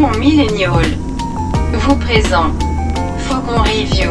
[0.00, 0.86] Faucon Millennial
[1.74, 2.62] vous présente
[3.18, 4.10] Faucon Review,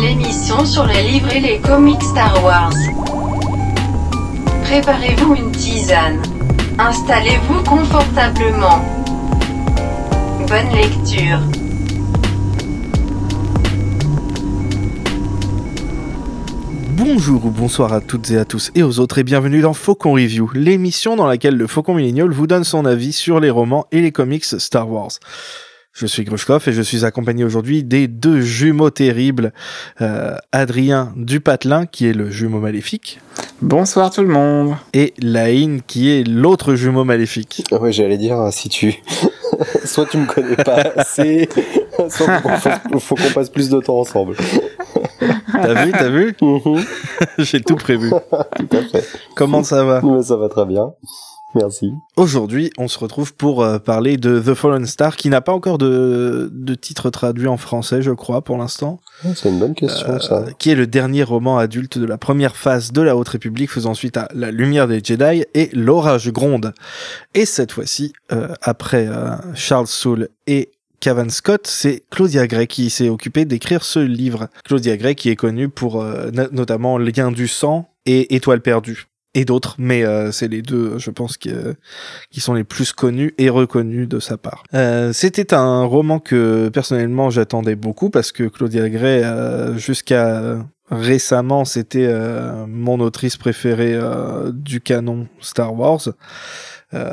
[0.00, 2.70] l'émission sur les livres et les comics Star Wars.
[4.62, 6.22] Préparez-vous une tisane,
[6.78, 8.84] installez-vous confortablement.
[10.46, 11.40] Bonne lecture.
[17.08, 20.14] Bonjour ou bonsoir à toutes et à tous et aux autres et bienvenue dans Faucon
[20.14, 24.00] Review, l'émission dans laquelle le Faucon Millennial vous donne son avis sur les romans et
[24.00, 25.12] les comics Star Wars.
[25.92, 29.52] Je suis Grushkov et je suis accompagné aujourd'hui des deux jumeaux terribles,
[30.00, 33.20] euh, Adrien Dupatelin qui est le jumeau maléfique.
[33.62, 34.74] Bonsoir tout le monde.
[34.92, 37.62] Et Laïn qui est l'autre jumeau maléfique.
[37.70, 38.96] Oui, j'allais dire, si tu...
[39.84, 41.48] soit tu me connais pas assez,
[42.08, 44.36] soit faut, faut qu'on passe plus de temps ensemble.
[45.52, 46.84] T'as vu, t'as vu Mhm.
[47.38, 48.10] J'ai tout prévu.
[48.10, 49.04] Tout à fait.
[49.34, 50.00] Comment ça va?
[50.02, 50.92] Mais ça va très bien.
[51.56, 51.90] Merci.
[52.16, 55.78] Aujourd'hui, on se retrouve pour euh, parler de The Fallen Star, qui n'a pas encore
[55.78, 59.00] de, de titre traduit en français, je crois, pour l'instant,
[59.34, 60.34] C'est une bonne question, ça.
[60.36, 63.70] euh, qui est le dernier roman adulte de la première phase de la Haute République,
[63.70, 66.72] faisant suite à La Lumière des Jedi et L'Orage gronde.
[67.34, 69.08] Et cette fois-ci, euh, après
[69.54, 70.70] Charles Soule et
[71.00, 74.48] Cavan Scott, c'est Claudia Gray qui s'est occupée d'écrire ce livre.
[74.64, 79.06] Claudia Gray qui est connue pour no- notamment Lien du sang et Étoile perdue.
[79.38, 81.74] Et d'autres, mais euh, c'est les deux, je pense, qui, euh,
[82.30, 84.62] qui sont les plus connus et reconnus de sa part.
[84.72, 90.56] Euh, C'était un roman que personnellement j'attendais beaucoup parce que Claudia Gray, euh, jusqu'à
[90.90, 96.08] récemment, c'était euh, mon autrice préférée euh, du canon Star Wars.
[96.94, 97.12] Euh,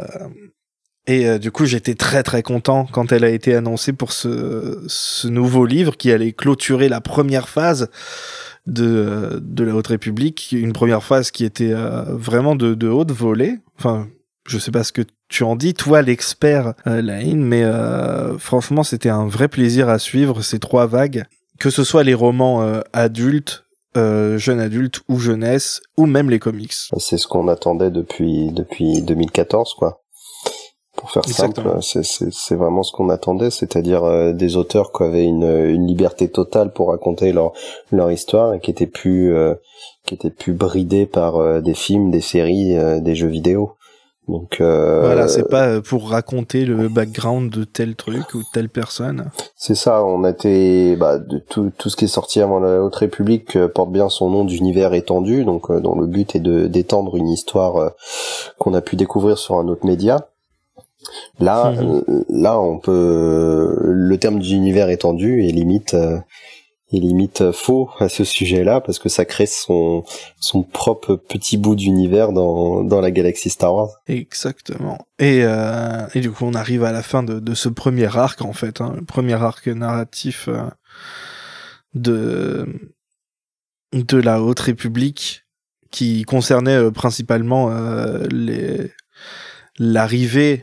[1.06, 4.82] et euh, du coup, j'étais très très content quand elle a été annoncée pour ce,
[4.88, 7.90] ce nouveau livre qui allait clôturer la première phase
[8.66, 12.88] de, euh, de la Haute République, une première phase qui était euh, vraiment de, de
[12.88, 13.60] haute volée.
[13.78, 14.08] Enfin,
[14.48, 18.84] je sais pas ce que tu en dis, toi l'expert, euh, Laïn, mais euh, franchement,
[18.84, 21.26] c'était un vrai plaisir à suivre ces trois vagues,
[21.60, 23.66] que ce soit les romans euh, adultes,
[23.98, 26.74] euh, jeunes adultes ou jeunesse, ou même les comics.
[26.98, 30.03] C'est ce qu'on attendait depuis, depuis 2014, quoi.
[31.04, 31.82] Pour faire Exactement.
[31.82, 36.30] simple, c'est- vraiment ce qu'on attendait, c'est-à-dire euh, des auteurs qui avaient une, une liberté
[36.30, 37.52] totale pour raconter leur,
[37.92, 39.54] leur histoire et qui étaient plus, euh,
[40.06, 43.74] qui étaient plus bridés par euh, des films, des séries, euh, des jeux vidéo.
[44.30, 48.70] Donc euh, Voilà, c'est pas euh, pour raconter le background de tel truc ou telle
[48.70, 49.30] personne.
[49.58, 52.82] C'est ça, on a été bah, de tout, tout ce qui est sorti avant la
[52.82, 56.40] Haute République euh, porte bien son nom d'univers étendu, donc euh, dont le but est
[56.40, 57.92] de d'étendre une histoire
[58.58, 60.30] qu'on a pu découvrir sur un autre média.
[61.40, 62.04] Là, Mhm.
[62.08, 66.18] euh, là, on peut le terme d'univers étendu est limite euh,
[66.92, 70.04] est limite euh, faux à ce sujet-là parce que ça crée son
[70.40, 73.90] son propre petit bout d'univers dans dans la galaxie Star Wars.
[74.08, 75.00] Exactement.
[75.18, 78.42] Et, euh, et du coup, on arrive à la fin de, de ce premier arc,
[78.44, 80.62] en fait, hein, le premier arc narratif euh,
[81.96, 82.68] de,
[83.94, 85.46] de la Haute République,
[85.92, 88.92] qui concernait euh, principalement euh, les
[89.80, 90.62] l'arrivée,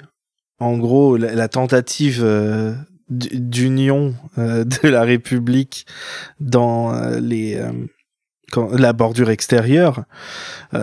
[0.61, 2.75] en gros, la, tentative euh,
[3.09, 5.87] d'union euh, de la République
[6.39, 7.61] dans euh, les
[8.73, 10.07] la bordure extérieure,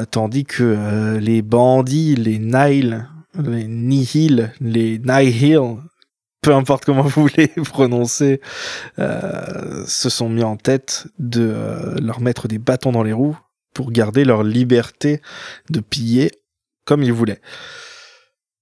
[0.09, 5.75] tandis que les bandits, les Nile, les Nihil, les Nihil,
[6.41, 8.39] peu importe comment vous voulez prononcer,
[8.97, 11.53] se sont mis en tête de
[12.01, 13.37] leur mettre des bâtons dans les roues
[13.73, 15.21] pour garder leur liberté
[15.69, 16.31] de piller
[16.85, 17.41] comme ils voulaient.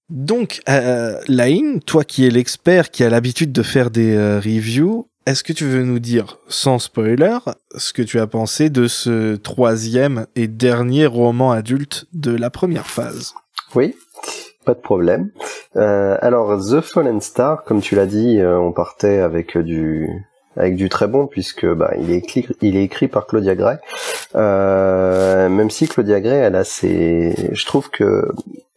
[0.10, 5.08] Donc, euh, Laïn, toi qui es l'expert, qui a l'habitude de faire des euh, reviews,
[5.26, 7.38] est-ce que tu veux nous dire, sans spoiler,
[7.76, 12.86] ce que tu as pensé de ce troisième et dernier roman adulte de la première
[12.86, 13.34] phase?
[13.74, 13.96] Oui,
[14.66, 15.32] pas de problème.
[15.76, 20.08] Euh, alors The Fallen Star, comme tu l'as dit, euh, on partait avec euh, du
[20.58, 23.78] avec du très bon puisque bah il est écrit il est écrit par Claudia Gray.
[24.36, 28.28] Euh, même si Claudia Gray, elle a ses, je trouve que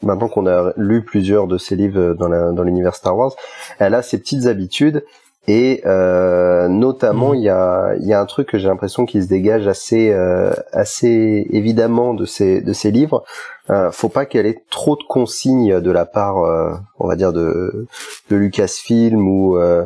[0.02, 3.32] maintenant qu'on a lu plusieurs de ses livres dans la dans l'univers Star Wars,
[3.78, 5.04] elle a ses petites habitudes
[5.46, 9.22] et euh, notamment il y a il y a un truc que j'ai l'impression qui
[9.22, 13.24] se dégage assez euh, assez évidemment de ces de ces livres
[13.70, 17.32] euh, faut pas qu'elle ait trop de consignes de la part, euh, on va dire
[17.32, 17.86] de
[18.30, 19.84] de Lucasfilm ou euh,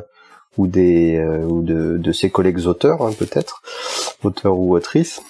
[0.59, 3.63] ou des euh, ou de de ses collègues auteurs hein, peut-être,
[4.25, 5.21] auteurs ou autrices.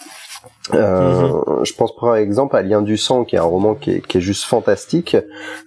[0.75, 4.01] Euh, Je pense par exemple à Lien du sang, qui est un roman qui est,
[4.07, 5.17] qui est juste fantastique,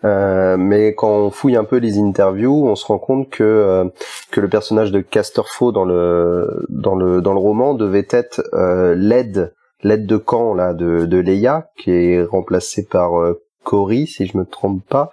[0.04, 3.86] euh, mais quand on fouille un peu les interviews, on se rend compte que euh,
[4.31, 8.96] que le personnage de Casterfo dans le dans le dans le roman devait être euh,
[8.98, 9.54] l'aide
[9.84, 14.38] l'aide de camp là de de Leia, qui est remplacée par euh, Cory, si je
[14.38, 15.10] me trompe pas.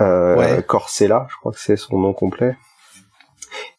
[0.00, 0.62] euh, Ouais.
[0.66, 2.56] Corsella, je crois que c'est son nom complet.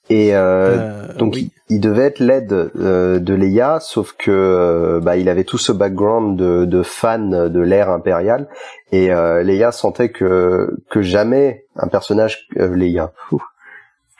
[0.09, 1.51] Et euh, Euh, donc oui.
[1.69, 5.57] il, il devait être l'aide euh, de Leia, sauf que euh, bah, il avait tout
[5.57, 8.47] ce background de, de fan de l'ère impériale,
[8.91, 13.11] et euh, Leia sentait que que jamais un personnage euh, Leia.
[13.31, 13.41] Ouh,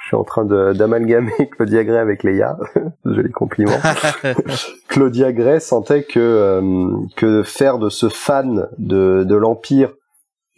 [0.02, 2.58] je suis en train d'amalgamer Claudia Gray avec Leia,
[3.06, 3.78] joli compliment.
[4.90, 9.92] Claudia Gray sentait que euh, que faire de ce fan de de l'empire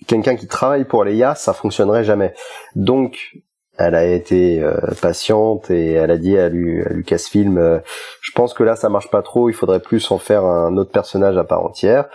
[0.08, 2.34] quelqu'un qui travaille pour Leia, ça fonctionnerait jamais.
[2.76, 3.38] Donc
[3.80, 7.80] elle a été euh, patiente et elle a dit à, Lu- à Lucasfilm euh,
[8.22, 10.92] je pense que là ça marche pas trop, il faudrait plus en faire un autre
[10.92, 12.06] personnage à part entière.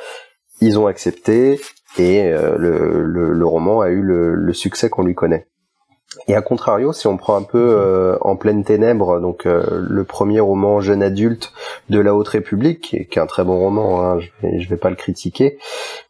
[0.61, 1.61] Ils ont accepté
[1.99, 5.47] et euh, le, le, le roman a eu le, le succès qu'on lui connaît.
[6.29, 10.05] Et à contrario, si on prend un peu euh, en pleine ténèbres, donc euh, le
[10.05, 11.53] premier roman jeune adulte
[11.91, 14.61] de la Haute République, qui est, qui est un très bon roman, hein, je, vais,
[14.61, 15.59] je vais pas le critiquer,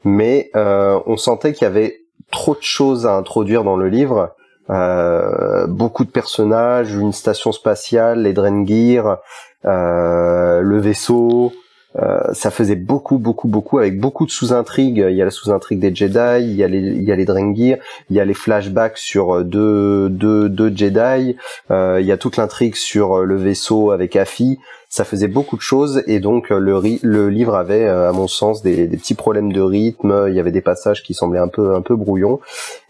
[0.05, 4.35] mais euh, on sentait qu'il y avait trop de choses à introduire dans le livre,
[4.71, 9.19] euh, beaucoup de personnages, une station spatiale, les Drengir,
[9.65, 11.53] euh, le vaisseau.
[12.03, 15.05] Euh, ça faisait beaucoup, beaucoup, beaucoup, avec beaucoup de sous-intrigues.
[15.09, 17.25] Il y a la sous-intrigue des Jedi, il y a les, il y a les
[17.25, 17.79] Drengir,
[18.11, 21.37] il y a les flashbacks sur euh, deux, deux, deux Jedi,
[21.71, 24.59] euh, il y a toute l'intrigue sur euh, le vaisseau avec Afi.
[24.89, 28.87] Ça faisait beaucoup de choses et donc le, le livre avait, à mon sens, des,
[28.87, 30.27] des petits problèmes de rythme.
[30.29, 32.39] Il y avait des passages qui semblaient un peu, un peu brouillons.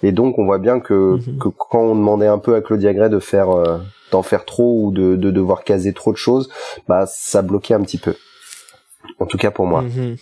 [0.02, 1.38] Et donc on voit bien que, Mhm.
[1.38, 3.48] que quand on demandait un peu à Claudia Gray de faire,
[4.10, 6.50] d'en faire trop ou de, de devoir caser trop de choses,
[6.88, 8.14] bah ça bloquait un petit peu.
[9.18, 9.82] En tout cas pour moi.
[9.82, 10.16] Mhm.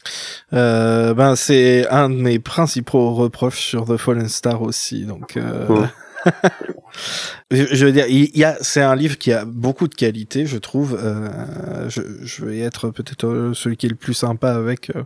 [0.53, 5.05] Euh, ben c'est un de mes principaux reproches sur The Fallen Star aussi.
[5.05, 5.87] Donc, euh,
[7.51, 7.57] Mm.
[7.73, 10.59] je, veux dire, il y a, c'est un livre qui a beaucoup de qualité, je
[10.59, 10.99] trouve.
[11.01, 15.05] Euh, je, je vais être peut-être euh, celui qui est le plus sympa avec euh,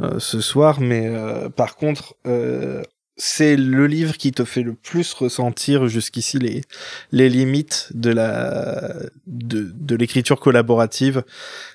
[0.00, 2.82] euh, ce soir, mais euh, par contre, euh,
[3.18, 6.60] c'est le livre qui te fait le plus ressentir jusqu'ici les
[7.12, 8.92] les limites de la
[9.26, 11.22] de, de l'écriture collaborative.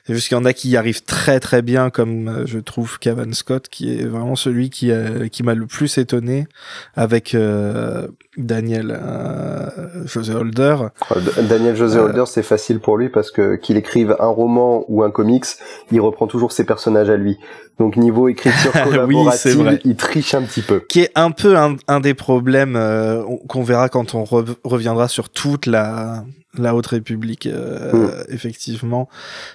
[0.06, 2.60] C'est juste qu'il y en a qui y arrivent très très bien, comme euh, je
[2.60, 6.48] trouve Cavan Scott, qui est vraiment celui qui a- qui m'a le plus étonné
[6.96, 10.78] avec euh, Daniel euh, José Holder.
[11.16, 12.04] Euh, Daniel José Euh.
[12.06, 15.46] Holder, c'est facile pour lui parce que qu'il écrive un roman ou un comics,
[15.92, 17.38] il reprend toujours ses personnages à lui.
[17.80, 20.82] Donc niveau écriture collaborative, il triche un petit peu.
[20.88, 25.08] qui est un peu un, un des problèmes euh, qu'on verra quand on re- reviendra
[25.08, 26.24] sur toute la
[26.58, 28.12] la haute république euh, Mm.
[28.30, 29.08] effectivement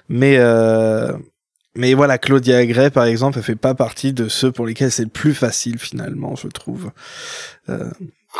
[0.08, 1.12] mais euh,
[1.76, 5.04] mais voilà Claudia Gray par exemple elle fait pas partie de ceux pour lesquels c'est
[5.04, 6.90] le plus facile finalement je trouve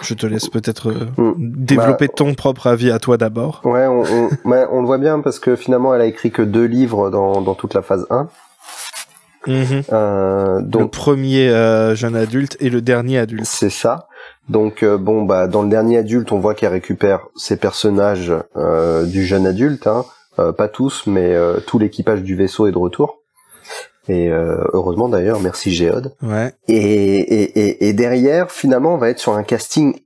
[0.03, 1.33] je te laisse peut-être Mm.
[1.39, 5.21] développer ton propre avis à toi d'abord Ouais, on, on, ouais, on le voit bien
[5.21, 8.29] parce que finalement, elle a écrit que deux livres dans, dans toute la phase 1.
[9.47, 9.83] Mhm.
[9.93, 14.09] Euh, le donc premier euh, jeune adulte et le dernier adulte c'est ça.
[14.49, 19.05] Donc euh, bon, bah dans le dernier adulte, on voit qu'elle récupère ses personnages euh,
[19.05, 20.05] du jeune adulte, hein.
[20.39, 23.23] Euh, pas tous, mais euh, tout l'équipage du vaisseau est de retour.
[24.07, 26.15] Et euh, heureusement d'ailleurs, merci Géode.
[26.23, 29.99] ouais Et, et, et, et derrière, finalement, on va être sur un casting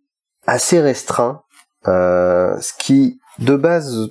[0.47, 1.43] assez restreint,
[1.89, 4.09] euh, ce qui, de base,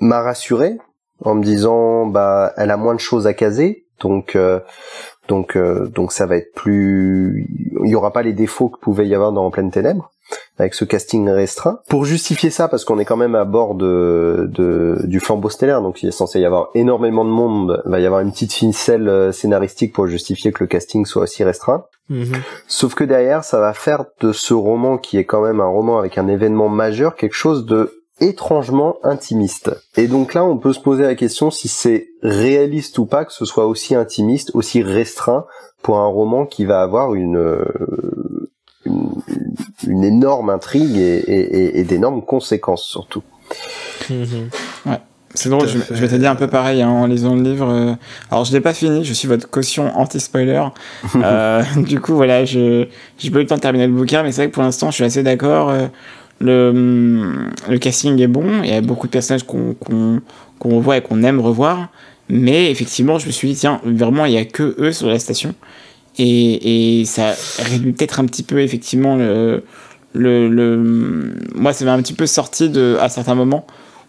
[0.00, 0.78] m'a rassuré
[1.24, 4.60] en me disant, bah, elle a moins de choses à caser, donc, euh,
[5.28, 7.46] donc, euh, donc, ça va être plus,
[7.84, 10.10] il y aura pas les défauts que pouvait y avoir dans En pleine ténèbres
[10.58, 11.80] avec ce casting restreint.
[11.88, 15.82] Pour justifier ça, parce qu'on est quand même à bord de, de du flambeau stellaire,
[15.82, 18.52] donc il est censé y avoir énormément de monde, il va y avoir une petite
[18.52, 21.84] ficelle euh, scénaristique pour justifier que le casting soit aussi restreint.
[22.10, 22.34] Mhm.
[22.66, 25.98] Sauf que derrière, ça va faire de ce roman, qui est quand même un roman
[25.98, 29.70] avec un événement majeur, quelque chose de étrangement intimiste.
[29.96, 33.32] Et donc là, on peut se poser la question si c'est réaliste ou pas que
[33.32, 35.44] ce soit aussi intimiste, aussi restreint
[35.82, 37.64] pour un roman qui va avoir une euh,
[38.86, 39.10] une,
[39.86, 43.22] une énorme intrigue et, et- et- et d'énormes conséquences surtout.
[44.08, 44.48] Mhm.
[45.32, 45.94] C'est drôle, je, fait.
[45.94, 47.68] je vais te dire un peu pareil hein, en lisant le livre.
[47.70, 47.94] euh,
[48.32, 50.64] Alors, je l'ai pas fini, je suis votre caution anti-spoiler.
[51.14, 54.32] Euh, du coup, voilà, je j'ai pas eu le temps de terminer le bouquin, mais
[54.32, 55.68] c'est vrai que pour l'instant, je suis assez d'accord.
[55.70, 55.86] euh,
[56.40, 60.20] Le, casting est bon, il y a beaucoup de personnages qu'on qu'on
[60.58, 61.88] qu'on revoit et qu'on aime revoir.
[62.28, 65.18] Mais effectivement, je me suis dit, tiens, vraiment, il y a que eux sur la
[65.18, 65.54] station.
[66.18, 69.62] Et, ça réduit peut-être un petit peu, effectivement, le.
[71.54, 73.66] Moi, ça m'a un petit peu sorti de, à certains moments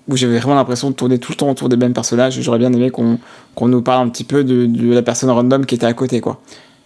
[0.08, 2.40] où j'avais vraiment l'impression de tourner tout le temps autour des mêmes personnages.
[2.42, 3.20] J'aurais bien aimé qu'on
[3.56, 6.22] qu'on nous parle un petit peu de, de la personne random qui était à côté,
[6.22, 6.42] quoi.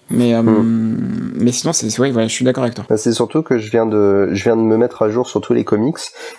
[0.09, 2.85] Mais, euh, mais sinon, c'est c'est vrai, voilà, je suis d'accord avec toi.
[2.87, 5.41] Bah, C'est surtout que je viens de, je viens de me mettre à jour sur
[5.41, 5.97] tous les comics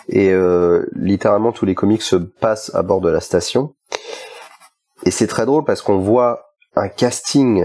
[0.08, 3.74] et euh, littéralement tous les comics se passent à bord de la station.
[5.04, 7.64] Et c'est très drôle parce qu'on voit un casting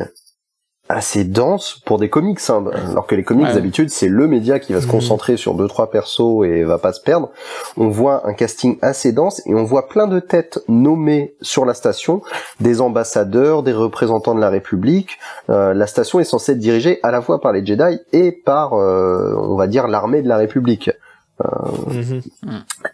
[0.92, 2.66] assez dense pour des comics, hein.
[2.90, 3.54] alors que les comics Ouais.
[3.54, 4.92] d'habitude c'est le média qui va se Mhm.
[4.92, 7.30] concentrer sur deux trois persos et va pas se perdre.
[7.78, 11.74] On voit un casting assez dense et on voit plein de têtes nommées sur la
[11.74, 12.22] station,
[12.60, 15.18] des ambassadeurs, des représentants de la République.
[15.50, 18.74] Euh, la station est censée être dirigée à la fois par les Jedi et par,
[18.74, 20.90] euh, on va dire, l'armée de la République.
[21.88, 22.22] Mhm.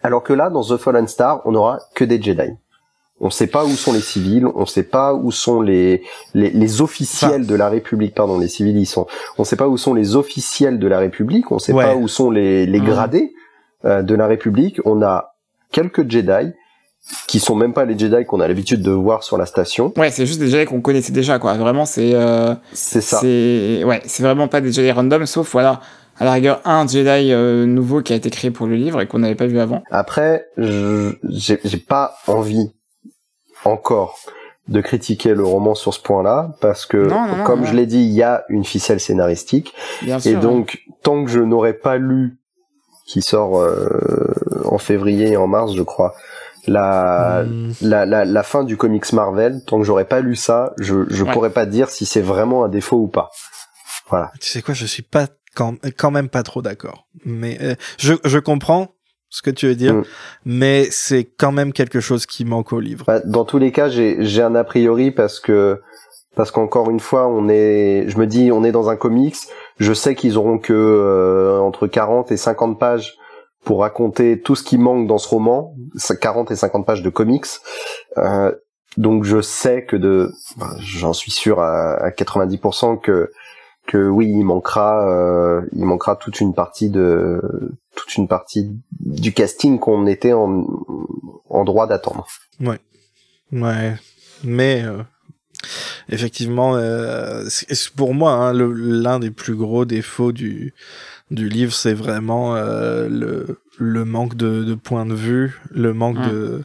[0.03, 2.53] Alors que là, dans The Fallen Star, on n'aura que des Jedi.
[3.19, 6.03] On sait pas où sont les civils, on sait pas où sont les
[6.35, 8.13] les, les officiels de la République.
[8.13, 9.07] Pardon, les civils ils sont.
[9.39, 11.51] On sait pas où sont les officiels de la République.
[11.51, 11.83] On sait Ouais.
[11.85, 12.85] pas où sont les les Mhm.
[12.85, 13.33] gradés
[13.85, 14.79] euh, de la République.
[14.85, 15.33] On a
[15.71, 16.51] quelques Jedi
[17.27, 19.93] qui sont même pas les Jedi qu'on a l'habitude de voir sur la station.
[19.97, 21.53] Ouais, c'est juste des Jedi qu'on connaissait déjà, quoi.
[21.55, 22.11] Vraiment, c'est.
[22.13, 23.19] Euh, C'est ça.
[23.21, 25.79] C'est ouais, c'est vraiment pas des Jedi random, sauf voilà,
[26.19, 29.07] à la rigueur un Jedi euh, nouveau qui a été créé pour le livre et
[29.07, 29.81] qu'on n'avait pas vu avant.
[29.89, 32.71] Après, j'ai pas envie
[33.67, 34.17] encore
[34.67, 37.65] de critiquer le roman sur ce point-là parce que, Non, non, non, comme non.
[37.67, 39.73] je l'ai dit, il y a une ficelle scénaristique.
[40.01, 40.31] Bien sûr.
[40.31, 42.37] Et donc, tant que je n'aurais pas lu,
[43.05, 43.87] qui sort euh,
[44.65, 46.13] en février et en mars, je crois,
[46.65, 47.71] la, Mm.
[47.81, 51.23] la, la, la fin du comics Marvel, tant que j'aurais pas lu ça, je, je
[51.23, 51.31] Ouais.
[51.31, 53.29] pourrais pas dire si c'est vraiment un défaut ou pas.
[54.09, 54.31] Voilà.
[54.41, 57.07] Tu sais quoi, je suis pas quand, quand même pas trop d'accord.
[57.23, 58.89] Mais euh, je, je comprends
[59.29, 60.03] ce que tu veux dire, Mm.
[60.45, 63.03] mais c'est quand même quelque chose qui manque au livre.
[63.07, 65.81] Bah, dans tous les cas, j'ai un a priori parce que
[66.35, 69.35] parce qu'encore une fois, on est, je me dis, on est dans un comics.
[69.79, 73.17] Je sais qu'ils auront que euh, entre 40 et 50 pages
[73.65, 75.73] pour raconter tout ce qui manque dans ce roman,
[76.21, 77.45] 40 et 50 pages de comics.
[78.19, 78.51] Euh,
[78.97, 83.31] donc je sais que de, bah, j'en suis sûr à, à 90% que
[83.87, 87.41] que oui, il manquera, euh, il manquera toute une partie de
[87.95, 90.65] toute une partie du casting qu'on était en,
[91.49, 92.27] en droit d'attendre.
[93.51, 93.95] Ouais,
[94.43, 95.01] mais euh,
[96.09, 97.45] effectivement, euh,
[97.95, 100.73] pour moi hein, le- l'un des plus gros défauts du
[101.29, 106.17] du livre, c'est vraiment euh, le le manque de, de point de vue, le manque
[106.19, 106.29] Mm.
[106.29, 106.63] de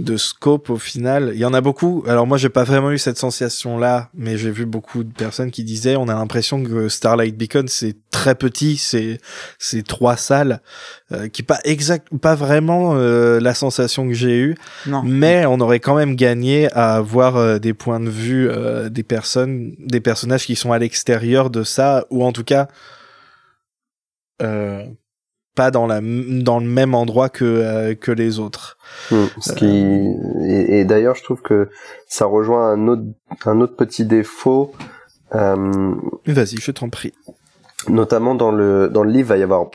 [0.00, 1.30] de scope au final.
[1.34, 2.04] Il y en a beaucoup.
[2.06, 5.64] Alors moi, j'ai pas vraiment eu cette sensation-là, mais j'ai vu beaucoup de personnes qui
[5.64, 9.18] disaient, on a l'impression que Starlight Beacon c'est très petit, c'est
[9.58, 10.60] c'est trois salles,
[11.12, 14.54] euh, qui pas exact, pas vraiment euh, la sensation que j'ai eue.
[14.86, 15.02] Non.
[15.04, 19.02] Mais on aurait quand même gagné à avoir euh, des points de vue euh, des
[19.02, 22.68] personnes, des personnages qui sont à l'extérieur de ça, ou en tout cas
[24.42, 24.84] euh,
[25.54, 28.78] pas dans la dans le même endroit que euh, que les autres.
[29.10, 29.24] Mm.
[29.40, 29.66] Ce qui
[30.46, 31.68] et, et d'ailleurs je trouve que
[32.06, 33.02] ça rejoint un autre
[33.46, 34.72] un autre petit défaut,
[35.34, 35.94] euh,
[36.26, 37.12] Vas-y, je t'en prie.
[37.88, 39.70] notamment dans le dans le livre va y avoir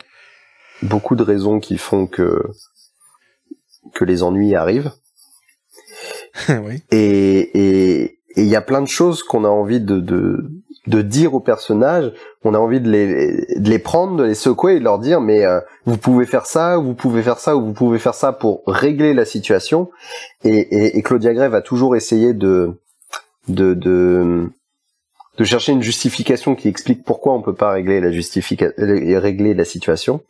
[0.81, 2.41] beaucoup de raisons qui font que
[3.93, 4.91] que les ennuis arrivent
[6.49, 6.83] oui.
[6.91, 8.03] et et
[8.37, 10.45] et il y a plein de choses qu'on a envie de, de
[10.87, 12.11] de dire aux personnages,
[12.45, 15.59] on a envie de les prendre, de les secouer et de leur dire mais euh,
[15.85, 19.13] vous pouvez faire ça, vous pouvez faire ça ou vous pouvez faire ça pour régler
[19.13, 19.89] la situation
[20.43, 22.77] et Claudia Gray va toujours essayer de
[25.43, 28.09] chercher une justification qui explique pourquoi on peut pas régler la
[29.53, 30.21] la situation.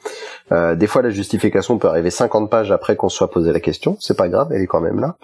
[0.51, 3.59] Euh, des fois la justification peut arriver 50 pages après qu'on se soit posé la
[3.59, 5.17] question, c'est pas grave, elle est quand même là.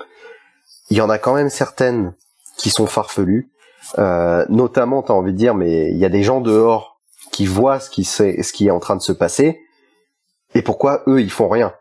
[0.89, 2.13] Il y en a quand même certaines
[2.57, 3.49] qui sont farfelues.
[3.99, 6.99] Euh, notamment, t'as envie de dire, mais il y a des gens dehors
[7.31, 9.61] qui voient ce qui, ce qui est en train de se passer,
[10.53, 11.73] et pourquoi eux, ils font rien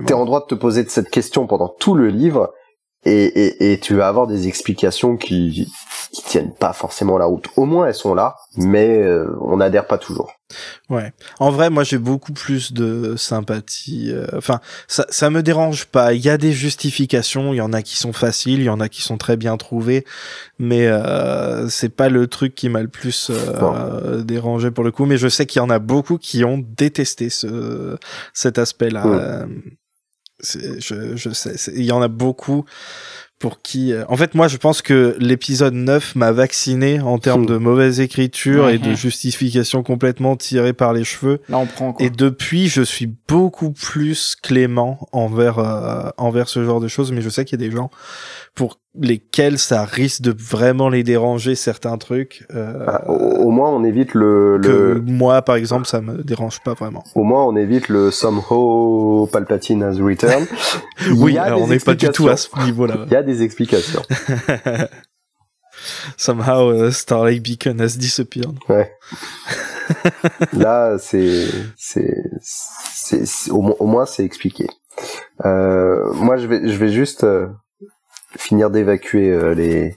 [0.00, 0.06] Oui.
[0.06, 2.52] T'es en droit de te poser cette question pendant tout le livre,
[3.04, 5.68] et, et, et tu vas avoir des explications qui,
[6.12, 7.46] qui tiennent pas forcément la route.
[7.56, 10.32] Au moins, elles sont là, mais euh, on n'adhère pas toujours.
[10.90, 11.12] Ouais.
[11.40, 14.10] En vrai, moi, j'ai beaucoup plus de sympathie.
[14.12, 16.12] euh, Enfin, ça, ça me dérange pas.
[16.12, 17.54] Il y a des justifications.
[17.54, 19.56] Il y en a qui sont faciles, il y en a qui sont très bien
[19.56, 20.04] trouvées,
[20.58, 25.06] mais euh, c'est pas le truc qui m'a le plus euh, dérangé pour le coup.
[25.06, 27.96] Mais je sais qu'il y en a beaucoup qui ont détesté ce
[28.34, 29.06] cet aspect-là.
[29.06, 29.46] Ouais.
[30.42, 31.56] C'est- je, je sais.
[31.56, 32.64] c'est- Il y en a beaucoup
[33.38, 33.92] pour qui...
[33.92, 37.98] euh, En fait, moi, je pense que l'épisode 9 m'a vacciné en termes de mauvaise
[38.00, 41.40] écriture et de justification complètement tirée par les cheveux.
[41.48, 42.04] Là, on prend quoi.
[42.06, 47.20] Et depuis, je suis beaucoup plus clément envers euh, envers ce genre de choses, mais
[47.22, 47.90] je sais qu'il y a des gens
[48.54, 52.46] pour lesquels ça risque de vraiment les déranger certains trucs.
[52.54, 56.22] euh, Ah, au, au moins, on évite le, que le moi, par exemple, ça me
[56.22, 57.02] dérange pas vraiment.
[57.14, 60.46] au moins, on évite le somehow Palpatine has returned.
[61.16, 62.98] Oui, alors on n'est pas du tout à ce niveau-là.
[63.06, 64.02] Il y a des explications.
[66.16, 68.56] Somehow, uh, Starlight Beacon has disappeared.
[68.68, 68.92] Ouais.
[70.52, 71.46] Là, c'est,
[71.76, 74.66] c'est, c'est, au moins, c'est expliqué.
[75.44, 77.48] Euh, moi, je vais, je vais juste euh,
[78.36, 79.96] finir d'évacuer euh, les,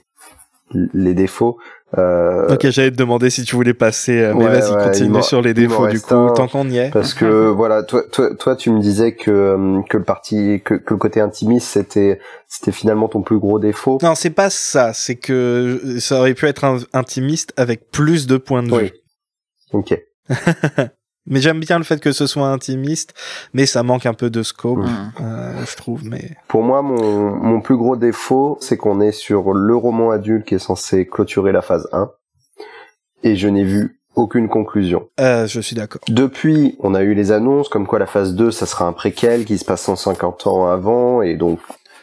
[0.72, 1.58] les défauts.
[1.96, 5.22] Euh, Ok, j'allais te demander si tu voulais passer, euh, mais Ouais, vas-y, ouais, continue
[5.22, 6.32] sur les défauts du coup, un.
[6.32, 6.90] tant qu'on y est.
[6.92, 10.74] parce que voilà, toi, toi, toi, tu me disais que euh, que le parti, que,
[10.74, 13.98] que le côté intimiste, c'était c'était finalement ton plus gros défaut.
[14.02, 18.36] Non, c'est pas ça, c'est que ça aurait pu être un intimiste avec plus de
[18.36, 18.82] points de Oui.
[18.84, 18.92] vue.
[19.72, 19.96] Ok.
[21.26, 23.14] Mais j'aime bien le fait que ce soit intimiste,
[23.52, 24.78] mais ça manque un peu de scope,
[25.20, 26.04] euh, je trouve.
[26.04, 30.46] Mais Pour moi, mon, mon plus gros défaut, c'est qu'on est sur le roman adulte
[30.46, 32.10] qui est censé clôturer la phase 1.
[33.22, 35.08] Et je n'ai vu aucune conclusion.
[35.20, 36.00] euh, je suis d'accord.
[36.08, 39.44] Depuis, on a eu les annonces comme quoi la phase 2, ça sera un préquel
[39.44, 41.58] qui se passe 150 ans avant, et donc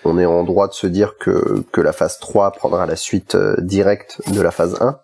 [0.06, 3.36] on est en droit de se dire que, que la phase 3 prendra la suite
[3.36, 5.00] euh, directe de la phase 1.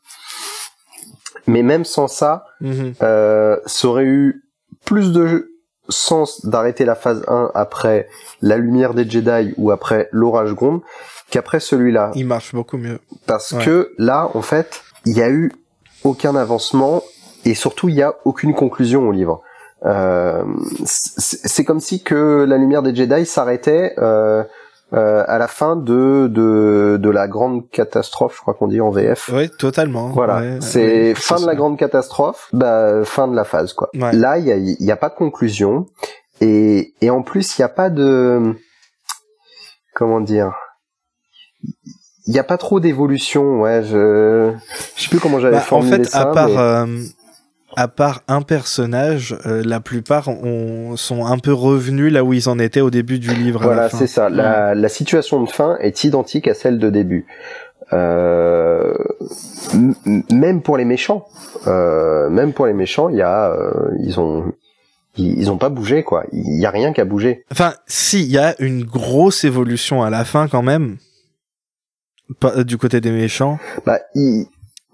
[1.48, 2.94] Mais même sans ça, Mhm.
[3.02, 4.44] euh, ça aurait eu
[4.86, 5.52] plus de
[5.90, 8.08] sens d'arrêter la phase 1 après
[8.42, 10.82] la lumière des Jedi ou après l'orage gronde
[11.32, 12.12] qu'après celui-là.
[12.16, 13.00] Il marche beaucoup mieux.
[13.26, 13.64] Parce Ouais.
[13.66, 15.52] que là, en fait, il y a eu
[16.04, 17.02] aucun avancement
[17.46, 19.42] et surtout il y a aucune conclusion au livre.
[19.86, 20.44] Euh,
[20.86, 24.44] c'est c'est comme si que la lumière des Jedi s'arrêtait euh,
[24.94, 28.90] euh, à la fin de, de de la grande catastrophe, je crois qu'on dit en
[28.90, 29.30] VF.
[29.34, 30.10] Oui, totalement.
[30.10, 33.90] Voilà, Ouais, c'est fin de la grande catastrophe, bah fin de la phase quoi.
[33.94, 34.12] Ouais.
[34.14, 35.86] Là, il y a, y a pas de conclusion
[36.42, 38.56] et et en plus il y a pas de
[39.94, 40.54] comment dire.
[42.28, 43.84] Il y a pas trop d'évolution, ouais.
[43.84, 44.54] Je
[44.96, 46.22] je sais plus comment j'avais Bah, en formulé fait, ça.
[46.22, 47.04] à part, mais- euh,
[47.76, 52.50] à part un personnage, euh, la plupart ont, sont un peu revenus là où ils
[52.50, 53.62] en étaient au début du livre.
[53.64, 54.30] Voilà, c'est ça.
[54.30, 57.26] La, la situation de fin est identique à celle de début.
[57.92, 58.94] Euh,
[60.32, 61.26] même pour les méchants,
[61.68, 64.52] euh, même pour les méchants, il y a, euh, ils ont,
[65.18, 66.26] ils, ils ont pas bougé quoi.
[66.32, 67.46] Il y a rien qui a bougé.
[67.52, 70.98] Enfin, si, il y a une grosse évolution à la fin quand même.
[72.40, 73.58] Pas, euh, du côté des méchants.
[73.88, 74.46] Bah, ils,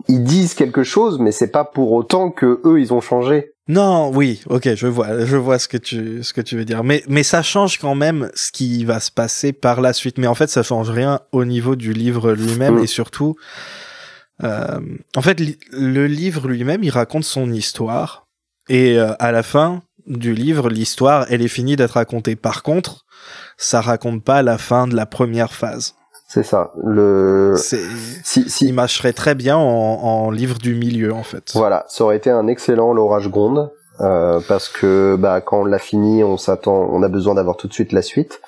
[0.08, 3.52] ils disent quelque chose, mais c'est pas pour autant que eux ils ont changé.
[3.68, 6.84] Non, oui, ok, je vois, je vois ce que tu, ce que tu veux dire.
[6.84, 10.20] Mais, mais ça change quand même ce qui va se passer par la suite.
[10.20, 12.84] Mais en fait, ça change rien au niveau du livre lui-même Mm.
[12.84, 13.36] et surtout,
[14.44, 14.80] euh,
[15.16, 18.28] en fait, li- le livre lui-même, il raconte son histoire
[18.70, 22.36] et euh, à la fin du livre, l'histoire, elle est finie d'être racontée.
[22.36, 23.06] Par contre,
[23.58, 25.96] ça raconte pas la fin de la première phase.
[26.28, 26.72] C'est ça.
[26.84, 31.52] Le si si il marcherait très bien en, en livre du milieu, en fait.
[31.54, 33.72] Voilà, ça aurait été un excellent l'orage gronde.
[34.02, 37.68] euh, parce que bah quand on l'a fini, on s'attend, on a besoin d'avoir tout
[37.70, 38.42] de suite la suite.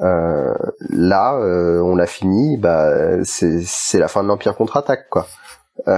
[0.00, 0.52] Euh,
[0.90, 2.90] là, euh, on l'a fini, bah
[3.24, 5.26] c'est la fin de l'Empire contre-attaque quoi.
[5.88, 5.96] Euh,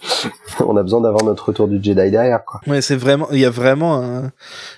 [0.60, 2.60] on a besoin d'avoir notre retour du Jedi derrière quoi.
[2.66, 4.30] Ouais, c'est vraiment, il y a vraiment un-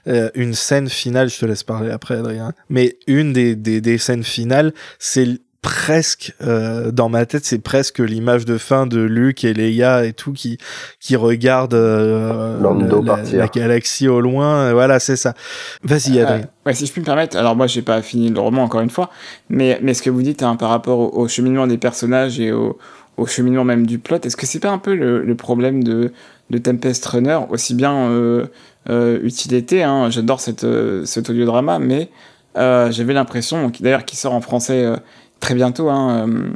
[0.09, 1.29] euh, une scène finale.
[1.29, 2.53] Je te laisse parler après, Adrien.
[2.69, 5.27] Mais une des des, des scènes finales, c'est
[5.63, 10.13] presque euh, dans ma tête, c'est presque l'image de fin de Luke et Leia et
[10.13, 10.57] tout qui
[11.01, 14.73] qui regardent euh, le- la, galaxie au loin.
[14.73, 15.35] Voilà, c'est ça.
[15.83, 16.47] Vas-y, Euh, Adrien.
[16.67, 18.91] ouais, si je puis me permettre, alors moi j'ai pas fini le roman encore une
[18.91, 19.11] fois,
[19.49, 22.53] mais, mais ce que vous dites hein, par rapport au, au cheminement des personnages et
[22.53, 22.79] au,
[23.19, 26.11] au cheminement même du plot, est-ce que c'est pas un peu le, le problème de,
[26.49, 28.47] de Tempest Runner, aussi bien euh,
[28.89, 32.09] euh, utilité, hein, j'adore cette, euh, cet audiodrama, mais
[32.57, 34.97] euh, j'avais l'impression, d'ailleurs qui sort en français euh,
[35.41, 36.51] très bientôt, hein, euh,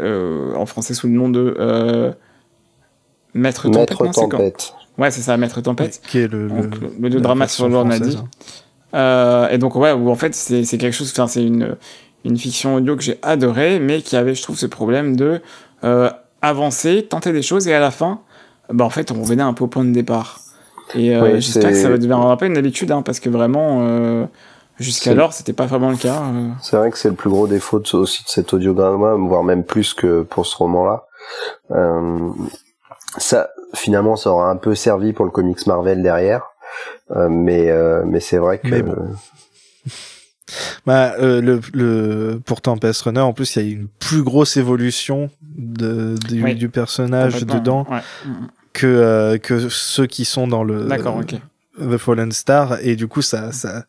[0.00, 2.12] euh, en français sous le nom de euh,
[3.34, 4.74] Maître Tempête, Maître non, c'est quand tempête.
[4.98, 6.00] Ouais, c'est ça, Maître Tempête.
[6.06, 8.20] qui est le, Donc, le, le, drama sur Lorna française, dit.
[8.22, 8.28] hein.
[8.96, 11.76] Euh, et donc ouais, où en fait c'est c'est quelque chose, enfin c'est une
[12.24, 15.40] une fiction audio que j'ai adoré, mais qui avait, je trouve, ce problème de
[15.82, 16.10] euh,
[16.42, 18.20] avancer, tenter des choses, et à la fin,
[18.72, 20.40] bah en fait on revenait un peu au point de départ.
[20.94, 23.28] Et euh, Oui, j'espère que ça va devenir un peu une habitude, hein, parce que
[23.28, 24.26] vraiment euh,
[24.78, 26.22] jusqu'alors c'était pas vraiment le cas.
[26.34, 26.50] euh.
[26.62, 29.64] C'est vrai que c'est le plus gros défaut de, aussi de cet audiodrama, voire même
[29.64, 31.04] plus que pour ce roman-là.
[31.70, 32.30] Euh,
[33.18, 36.42] ça, finalement, ça aura un peu servi pour le comics Marvel derrière,
[37.10, 38.96] Euh, mais euh, mais c'est vrai que Mais bon.
[40.86, 44.56] Bah, euh, le, le, pour Tempest Runner, en plus, il y a une plus grosse
[44.58, 46.54] évolution de, du, Oui.
[46.54, 48.00] du personnage dedans Ouais.
[48.26, 48.48] Mm, mm.
[48.74, 51.34] que, euh, que ceux qui sont dans le D'accord, ok.
[51.80, 52.78] The Fallen Star.
[52.82, 53.84] Et du coup, ça, ça,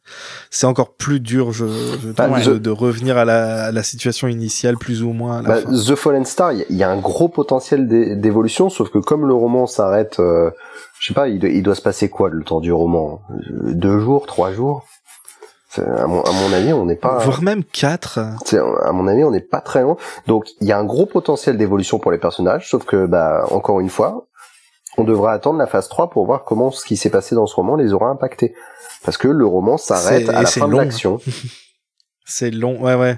[0.49, 1.65] c'est encore plus dur, je,
[2.01, 5.11] je Bah, trouve, The- de, de revenir à la, à la situation initiale, plus ou
[5.11, 5.37] moins.
[5.39, 5.71] À la Bah, fin.
[5.71, 8.89] The Fallen Star, il y, a- il y a un gros potentiel d'é- d'évolution, sauf
[8.89, 10.49] que comme le roman s'arrête, euh,
[10.99, 13.21] je sais pas, il, doit- il doit se passer quoi le temps du roman?
[13.51, 14.85] Deux jours, trois jours?
[15.77, 17.17] À mon, à mon avis, on n'est pas.
[17.17, 18.19] Voire même 4.
[18.45, 19.97] C'est- à mon avis, on n'est pas très loin.
[20.25, 23.81] Donc, il y a un gros potentiel d'évolution pour les personnages, sauf que, bah, encore
[23.81, 24.25] une fois,
[24.97, 27.55] on devra attendre la phase 3 pour voir comment ce qui s'est passé dans ce
[27.55, 28.55] roman les aura impactés.
[29.03, 30.77] Parce que le roman s'arrête à la fin de long.
[30.79, 31.19] l'action.
[32.25, 33.17] C'est long, ouais, ouais.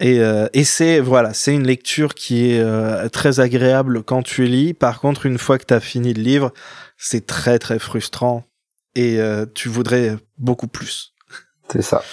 [0.00, 4.44] Et, euh, et c'est voilà, c'est une lecture qui est euh, très agréable quand tu
[4.44, 4.74] lis.
[4.74, 6.52] Par contre, une fois que tu as fini le livre,
[6.96, 8.44] c'est très très frustrant
[8.94, 11.14] et euh, tu voudrais beaucoup plus.
[11.72, 12.04] C'est ça.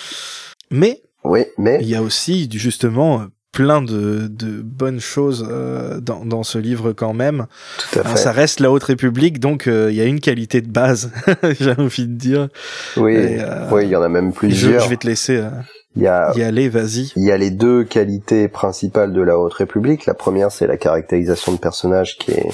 [0.71, 6.26] Mais Oui, mais il y a aussi justement plein de, de bonnes choses euh, dans,
[6.26, 7.46] dans ce livre quand même.
[7.94, 8.18] tout à fait.
[8.18, 11.10] ça reste la Haute République, donc euh, il y a une qualité de base,
[11.62, 12.50] j'ai envie de dire.
[12.98, 14.84] Oui, Et, euh, oui, il y en a même plusieurs.
[14.84, 15.50] je vais te laisser euh,
[15.95, 17.12] Il y a y aller, vas-y.
[17.15, 20.05] Il y a les deux qualités principales de la Haute République.
[20.05, 22.49] La première, c'est la caractérisation de personnages qui est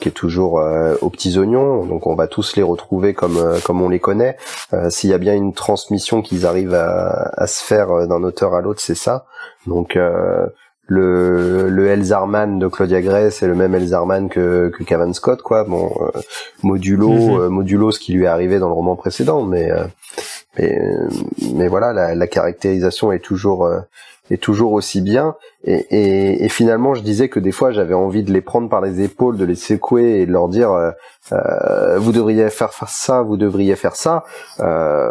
[0.00, 1.84] qui est toujours euh, aux petits oignons.
[1.84, 4.36] Donc, on va tous les retrouver comme euh, comme on les connaît.
[4.72, 8.22] Euh, S'il y a bien une transmission qu'ils arrivent à, à se faire euh, d'un
[8.24, 9.26] auteur à l'autre, c'est ça.
[9.66, 10.46] Donc euh,
[10.86, 15.62] le, le Elzarman de Claudia Gray, c'est le même Elzarman que, que Cavan Scott, quoi.
[15.64, 16.20] Bon, euh,
[16.64, 17.46] modulo, Mhm.
[17.48, 19.84] modulo ce qui lui est arrivé dans le roman précédent, mais euh,
[20.58, 20.80] mais,
[21.54, 23.80] mais voilà, la, la caractérisation est toujours euh,
[24.30, 25.34] est toujours aussi bien.
[25.64, 28.80] Et, et, et finalement, je disais que des fois, j'avais envie de les prendre par
[28.80, 30.90] les épaules, de les secouer et de leur dire euh,
[31.32, 34.24] euh, vous devriez faire, faire ça, vous devriez faire ça.
[34.60, 35.10] Euh,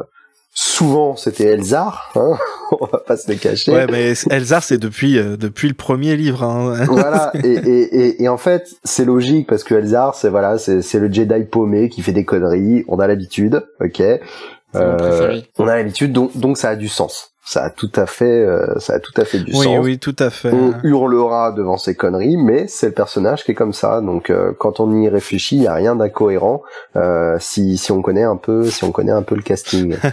[0.54, 2.38] souvent, c'était Elzar, hein
[2.80, 3.72] on va pas se le cacher.
[3.72, 6.44] Ouais, mais Elzar, c'est depuis euh, depuis le premier livre.
[6.44, 6.86] Hein.
[6.90, 11.00] voilà et, et, et, et en fait c'est logique parce que Elzar c'est voilà c'est
[11.00, 14.02] le Jedi paumé qui fait des conneries on a l'habitude ok?
[14.76, 17.32] Euh, on a l'habitude donc donc ça a du sens.
[17.44, 19.80] Ça a tout à fait euh, ça a tout à fait du oui, sens.
[19.84, 20.52] oui, tout à fait.
[20.54, 24.02] on hurlera devant ces conneries mais c'est le personnage qui est comme ça.
[24.02, 26.62] Donc euh, quand on y réfléchit il y a rien d'incohérent
[26.96, 29.98] euh, si si on connaît un peu si on connaît un peu le casting.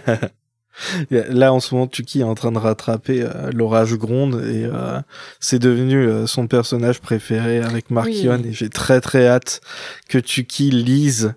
[1.11, 5.01] Là, en ce moment, Tuki est en train de rattraper euh, l'orage gronde et euh,
[5.41, 8.49] c'est devenu euh, son personnage préféré avec Markion Oui.
[8.49, 9.61] et j'ai très très hâte
[10.09, 11.35] que Tuki lise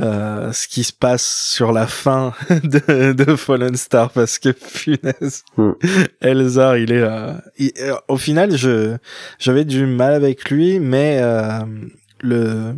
[0.00, 5.44] euh, ce qui se passe sur la fin de, de Fallen Star parce que punaise,
[5.56, 5.72] Hmm.
[6.20, 8.96] Elzar, il est, euh, il- euh, au final, je
[9.38, 11.60] j'avais du mal avec lui, mais euh,
[12.22, 12.74] le,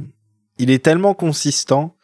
[0.59, 1.94] il est tellement consistant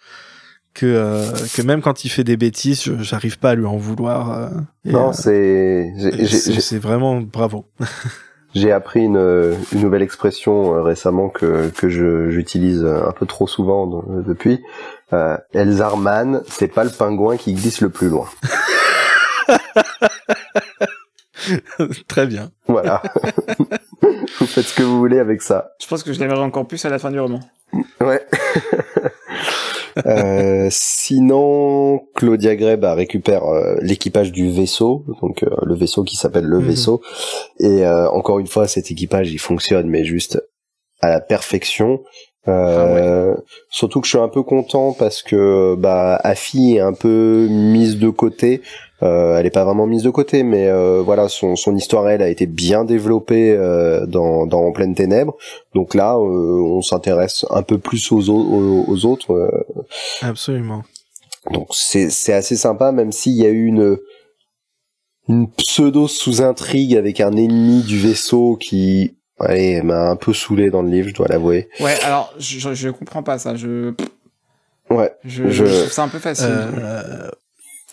[0.74, 1.24] que euh,
[1.56, 4.30] que même quand il fait des bêtises, j'arrive pas à lui en vouloir.
[4.38, 4.48] euh,
[4.84, 5.92] non euh, c'est
[6.60, 7.66] c'est vraiment bravo.
[8.52, 14.22] J'ai appris une, une nouvelle expression récemment que, que j'utilise un peu trop souvent de-
[14.22, 14.60] depuis.
[15.12, 18.28] Euh, Elzarman, c'est pas le pingouin qui glisse le plus loin.
[22.08, 22.50] Très bien.
[22.68, 23.02] Voilà.
[24.38, 25.70] vous faites ce que vous voulez avec ça.
[25.80, 27.40] Je pense que je l'aimerais encore plus à la fin du roman.
[28.00, 28.24] Ouais.
[30.06, 36.14] Euh, sinon, Claudia Gray bah, récupère euh, l'équipage du vaisseau, donc euh, le vaisseau qui
[36.14, 36.64] s'appelle le Mhm.
[36.64, 37.02] vaisseau.
[37.58, 40.40] Et euh, encore une fois, cet équipage, il fonctionne, mais juste
[41.00, 42.04] à la perfection.
[42.46, 43.19] Euh,
[43.70, 47.98] Surtout que je suis un peu content parce que bah Afi est un peu mise
[47.98, 48.62] de côté.
[49.02, 52.20] Euh, elle est pas vraiment mise de côté, mais euh, voilà, son, son histoire elle
[52.20, 55.36] a été bien développée euh, dans, dans En pleine ténèbres.
[55.74, 59.32] Donc là, euh, on s'intéresse un peu plus aux, au- aux, aux autres.
[59.32, 59.50] euh,
[60.20, 60.82] Absolument.
[61.50, 63.96] donc c'est c'est assez sympa, même s'il y a eu une
[65.28, 70.70] une pseudo sous intrigue avec un ennemi du vaisseau qui allez m'a un peu saoulé
[70.70, 71.68] dans le livre, je dois l'avouer.
[71.80, 73.56] Ouais, alors, je, je, comprends pas ça.
[73.56, 73.92] Je,
[74.90, 75.12] Ouais.
[75.24, 76.46] je, Je- je trouve ça un peu facile.
[76.50, 77.28] Euh,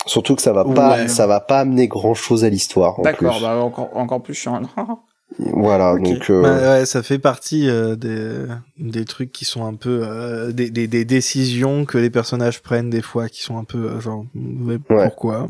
[0.06, 1.08] Surtout que ça va pas, Ouais.
[1.08, 3.02] ça va pas amener grand chose à l'histoire.
[3.02, 4.62] D'accord, bah encore, encore plus chiant.
[5.40, 8.46] Voilà, donc euh, bah, ouais, ça fait partie euh, des
[8.78, 12.90] des trucs qui sont un peu euh, des, des des décisions que les personnages prennent
[12.90, 15.50] des fois qui sont un peu euh, genre mais pourquoi?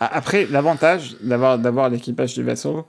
[0.00, 2.84] Après, l'avantage d'avoir d'avoir l'équipage du vaisseau,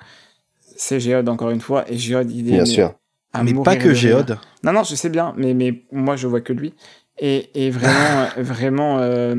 [0.76, 2.94] c'est Géode encore une fois, et Géode il est bien sûr.
[3.34, 3.96] à mais pas que rire.
[3.96, 4.38] Géode.
[4.64, 6.74] Non, non, je sais bien, mais mais moi je vois que lui.
[7.20, 9.36] Et et vraiment euh, vraiment euh,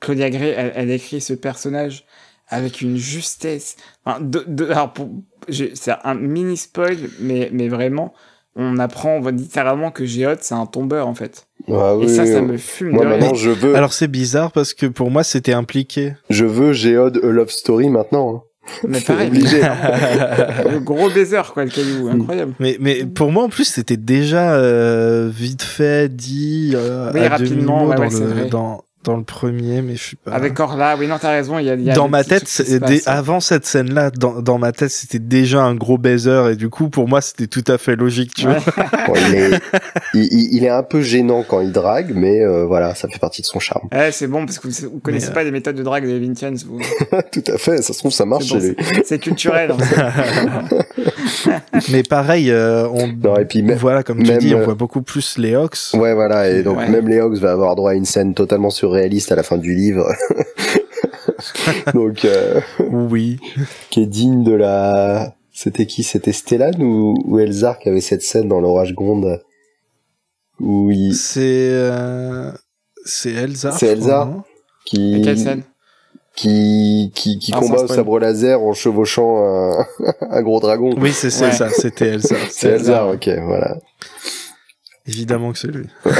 [0.00, 2.04] Claudia Gray, elle, elle écrit ce personnage
[2.48, 3.76] avec une justesse.
[4.04, 4.92] Enfin, de, de, alors
[5.50, 8.12] c'est un mini spoil, mais mais vraiment,
[8.56, 11.46] on apprend on voit littéralement que Géode c'est un tombeur en fait.
[11.70, 12.46] Ah Et oui, ça, ça oui.
[12.46, 15.52] me fume Moi de maintenant je veux, Alors c'est bizarre parce que pour moi c'était
[15.52, 16.14] impliqué.
[16.30, 18.36] je veux Géode a Love Story maintenant.
[18.36, 18.42] hein.
[18.86, 19.60] Mais pareil, obligé.
[19.60, 22.54] le gros baiser quoi, le caillou, incroyable.
[22.58, 27.30] Mais, mais pour moi, en plus, c'était déjà euh, vite fait, dit euh, Oui, à
[27.30, 28.48] rapidement, ouais, dans, ouais, le, vrai.
[28.48, 30.32] dans, dans le premier, mais je suis pas...
[30.32, 32.44] Avec Orla, oui, non, t'as raison, il y a, y a dans des ma tête,
[33.06, 36.88] avant cette scène-là, dans, dans ma tête, c'était déjà un gros baiser, et du coup,
[36.90, 38.58] pour moi, c'était tout à fait logique, tu Ouais.
[38.58, 38.84] vois.
[39.06, 39.60] Bon, il, est,
[40.14, 43.46] il, est un peu gênant quand il drague, mais euh, voilà, ça fait partie de
[43.46, 43.88] son charme.
[43.92, 46.04] Ouais, c'est bon parce que vous, vous connaissez Mais, euh, pas les méthodes de drague
[46.04, 46.78] des Vintians, vous.
[47.32, 48.76] Tout à fait, ça se trouve ça marche bon, chez lui.
[48.78, 49.72] c'est- C'est culturel.
[49.72, 50.64] hein.
[51.90, 54.64] mais pareil, euh, on, Non, et puis même, voilà, comme tu même, dis, on euh,
[54.64, 55.94] voit beaucoup plus les Hawks.
[55.94, 56.88] Ouais, voilà, et donc Ouais.
[56.88, 59.74] même les Hawks va avoir droit à une scène totalement surréaliste à la fin du
[59.74, 60.06] livre.
[61.94, 62.60] donc, euh,
[62.90, 63.38] Oui.
[63.90, 66.02] qui est digne de la C'était qui?
[66.02, 69.40] C'était Stellan ou, ou Elzar qui avait cette scène dans l'orage gronde?
[70.60, 71.14] Où il...
[71.14, 72.50] C'est euh,
[73.04, 73.72] c'est Elsa.
[73.72, 74.42] C'est non?
[74.84, 75.62] qui Quelle scène?
[76.38, 79.84] Qui qui, qui Ah, combat au sabre laser en chevauchant un,
[80.30, 80.90] un gros dragon.
[81.00, 81.52] Oui, c'est c'est Ouais.
[81.52, 81.68] ça.
[81.70, 82.36] C'était Elsa.
[82.50, 83.76] C'est Elzar, ok, voilà.
[85.06, 85.86] Évidemment que c'est lui.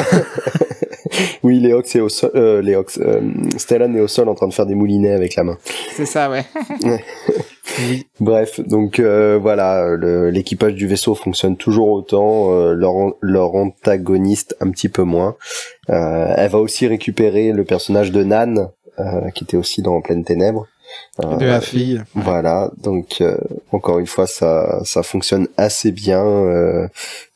[1.42, 3.20] Oui, Léox est au sol, euh, Léox, euh,
[3.57, 5.57] Stellan est au sol en train de faire des moulinets avec la main.
[5.96, 6.44] C'est ça, ouais.
[6.85, 8.07] Oui.
[8.20, 9.96] Bref, donc euh, voilà,
[10.31, 15.37] l'équipage du vaisseau fonctionne toujours autant, euh, leur, leur antagoniste un petit peu moins.
[15.90, 18.66] Euh, elle va aussi récupérer le personnage de Nan, euh,
[19.34, 20.66] qui était aussi dans Pleine Ténèbres.
[21.22, 22.02] Euh, De la fille.
[22.14, 23.37] Voilà, donc euh,
[23.72, 26.24] encore une fois, ça, ça fonctionne assez bien.
[26.24, 26.88] euh,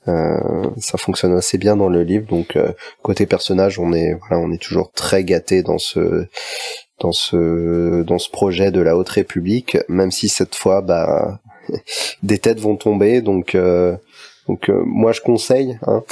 [0.08, 2.26] euh, ça fonctionne assez bien dans le livre.
[2.28, 2.72] Donc euh,
[3.02, 6.26] côté personnage, on est voilà, on est toujours très gâté dans ce
[7.00, 11.40] dans ce dans ce projet de la Haute République, même si cette fois, bah
[12.22, 13.20] des têtes vont tomber.
[13.20, 13.96] Donc euh,
[14.48, 15.78] donc euh, moi je conseille.
[15.86, 16.02] Hein,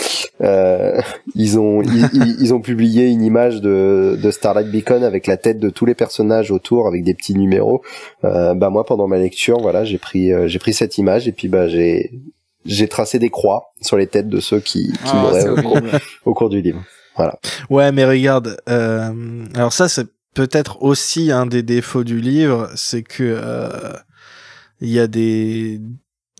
[0.40, 1.00] euh,
[1.34, 5.36] ils ont ils, ils- ils ont publié une image de, de Starlight Beacon avec la
[5.36, 7.82] tête de tous les personnages autour avec des petits numéros.
[8.24, 11.32] Euh, bah moi pendant ma lecture voilà j'ai pris euh, j'ai pris cette image et
[11.32, 12.12] puis bah j'ai
[12.66, 15.78] j'ai tracé des croix sur les têtes de ceux qui, qui Ah, mouraient au, cours,
[16.26, 16.82] au cours du livre.
[17.70, 23.02] Ouais, mais regarde, euh, alors ça c'est peut-être aussi un des défauts du livre, c'est
[23.02, 23.68] que euh,
[24.80, 25.80] il y a des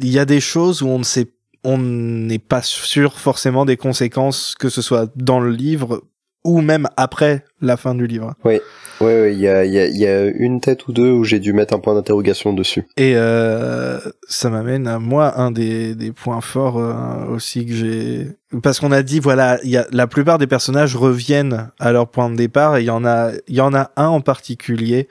[0.00, 1.26] il y a des choses où on ne sait
[1.64, 6.03] on n'est pas sûr forcément des conséquences que ce soit dans le livre
[6.44, 8.35] ou même après la fin du livre.
[8.44, 8.62] Ouais
[9.03, 11.53] il y a il y a y a une tête ou deux où j'ai dû
[11.53, 12.87] mettre un point d'interrogation dessus.
[12.96, 18.29] Et euh, ça m'amène à moi un des, des points forts euh, aussi que j'ai
[18.62, 22.11] parce qu'on a dit voilà il y a la plupart des personnages reviennent à leur
[22.11, 25.09] point de départ et il y en a il y en a un en particulier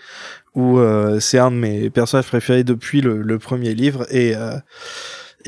[0.56, 4.58] où euh, c'est un de mes personnages préférés depuis le, le premier livre et euh,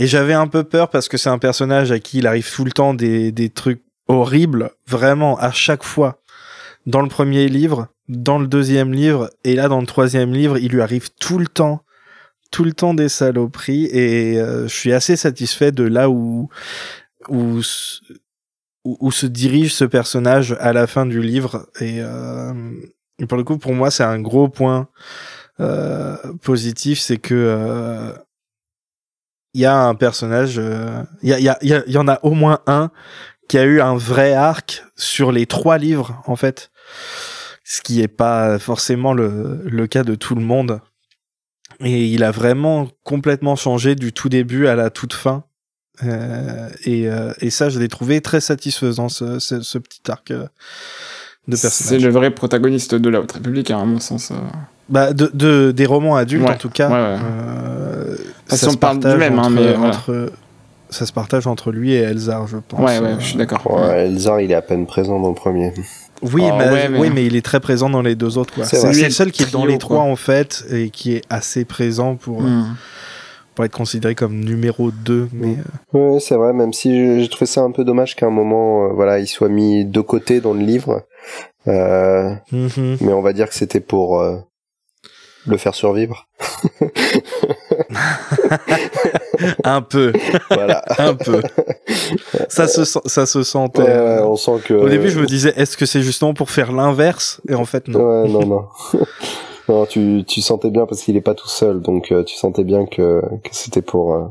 [0.01, 2.65] et j'avais un peu peur parce que c'est un personnage à qui il arrive tout
[2.65, 6.19] le temps des des trucs horribles vraiment à chaque fois.
[6.85, 10.71] Dans le premier livre dans le deuxième livre et là dans le troisième livre il
[10.71, 11.83] lui arrive tout le temps
[12.51, 16.49] tout le temps des saloperies et euh, je suis assez satisfait de là où
[17.29, 18.01] où, s-
[18.83, 22.51] où se dirige ce personnage à la fin du livre et, euh,
[23.29, 24.87] pour le coup pour moi c'est un gros point
[25.59, 28.11] euh, positif c'est que euh,
[29.53, 31.83] il y a un personnage euh, il y, a, il y, a, il y a-
[31.87, 32.89] il y en a au moins un
[33.49, 36.71] qui a eu un vrai arc sur les trois livres en fait
[37.63, 40.79] ce qui est pas forcément le, le cas de tout le monde
[41.79, 45.45] et il a vraiment complètement changé du tout début à la toute fin.
[46.03, 50.29] Euh, et, euh, et ça, je l'ai trouvé très satisfaisant, ce, ce, ce petit arc
[50.31, 50.45] euh,
[51.47, 52.03] de C'est personnage.
[52.03, 54.31] le vrai protagoniste de la Haute République, hein, à mon sens.
[54.31, 54.35] euh.
[54.89, 56.89] Bah, de, de, des romans adultes, Ouais, en tout cas.
[56.89, 57.19] ouais, ouais.
[58.53, 59.95] Euh, ça se partage même, hein, entre, mais voilà.
[59.95, 60.31] entre-
[60.89, 62.79] ça se partage entre lui et Elzar, je pense.
[62.79, 63.61] Ouais, ouais, Euh, je suis d'accord.
[63.71, 65.71] Ouais, Elzar il est à peine présent dans le premier.
[66.21, 68.53] Oui, Oh, mais, ouais, mais- oui, mais il est très présent dans les deux autres.
[68.53, 68.65] quoi.
[68.65, 70.05] C'est le seul qui est dans les trois, quoi.
[70.05, 72.75] en fait, et qui est assez présent pour, Hmm.
[73.55, 75.29] pour être considéré comme numéro 2.
[75.33, 75.55] Mais,
[75.95, 78.85] euh, Ouais, c'est vrai, même si j'ai- trouvé ça un peu dommage qu'à un moment,
[78.85, 81.03] euh, voilà, il soit mis de côté dans le livre.
[81.67, 82.97] Euh, mhm.
[83.01, 84.37] mais on va dire que c'était pour euh,
[85.47, 86.27] le faire survivre.
[89.63, 90.13] un peu,
[90.49, 90.83] voilà.
[90.97, 91.41] un peu.
[92.49, 93.81] ça, se, sent- ça se sentait.
[93.81, 94.73] Ouais, ouais, euh, on sent que.
[94.73, 97.41] Au début, je me disais, est-ce que c'est justement pour faire l'inverse?
[97.49, 97.99] Et en fait, non.
[97.99, 98.65] Ouais, non, non.
[99.69, 102.63] non, tu, tu sentais bien parce qu'il est pas tout seul, donc euh, tu sentais
[102.63, 104.25] bien que, que c'était pour, euh,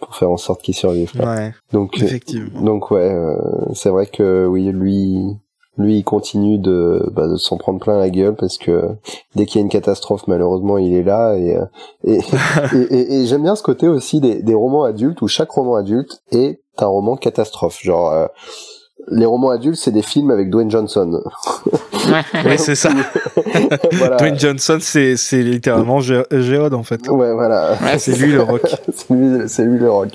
[0.00, 1.10] pour faire en sorte qu'il survive.
[1.18, 2.60] Ouais, Donc, effectivement.
[2.60, 3.36] donc ouais, euh,
[3.74, 5.36] c'est vrai que oui, lui,
[5.78, 8.90] lui, il continue de, bah, de s'en prendre plein la gueule parce que
[9.36, 11.64] dès qu'il y a une catastrophe, malheureusement, il est là et euh,
[12.04, 12.18] et,
[12.74, 15.76] et, et- et j'aime bien ce côté aussi des, des romans adultes où chaque roman
[15.76, 17.80] adulte est un roman catastrophe.
[17.82, 18.26] Genre, euh,
[19.10, 21.20] les romans adultes, c'est des films avec Dwayne Johnson.
[21.92, 22.90] Oui, c'est ça.
[23.92, 24.16] voilà.
[24.16, 27.08] Dwayne Johnson, c'est c'est littéralement Gé- Géode, en fait.
[27.08, 27.72] Ouais, voilà.
[27.82, 28.62] Ouais, C'est lui le rock.
[28.94, 30.10] c'est lui, c'est lui le rock.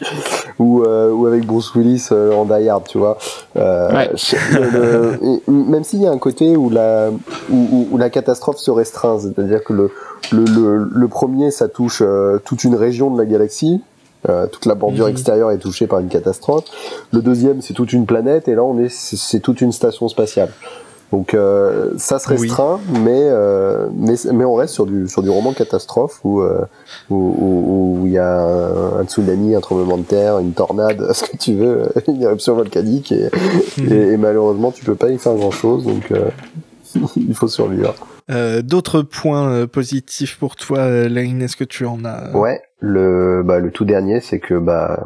[0.60, 3.18] Ou, euh, ou avec Bruce Willis euh, en Die Hard, tu vois.
[3.58, 4.10] Euh, Ouais.
[4.54, 7.10] le- même s'il y a un côté où la,
[7.50, 9.92] où, où- où la catastrophe se restreint, c'est-à-dire que le,
[10.32, 13.82] le, le, le premier, ça touche euh, toute une région de la galaxie.
[14.30, 15.12] Euh, toute la bordure Mhm.
[15.12, 16.66] extérieure est touchée par une catastrophe.
[17.12, 20.50] Le deuxième, c'est toute une planète, et là, on est, c'est toute une station spatiale.
[21.14, 22.38] Donc euh, ça se Oui.
[22.42, 26.66] restreint, mais, euh, mais mais on reste sur du sur du roman catastrophe où euh,
[27.10, 31.38] où il y a un, un tsunami, un tremblement de terre, une tornade, ce que
[31.38, 33.30] tu veux, une éruption volcanique et,
[33.78, 33.94] Mhm.
[33.94, 36.12] et, et malheureusement tu peux pas y faire grand chose donc
[37.16, 37.96] il faut survivre.
[38.30, 42.62] Euh, D'autres points euh, positifs pour toi, euh, Lane Est-ce que tu en as Ouais.
[42.80, 45.06] le, bah, le tout dernier, c'est que bah,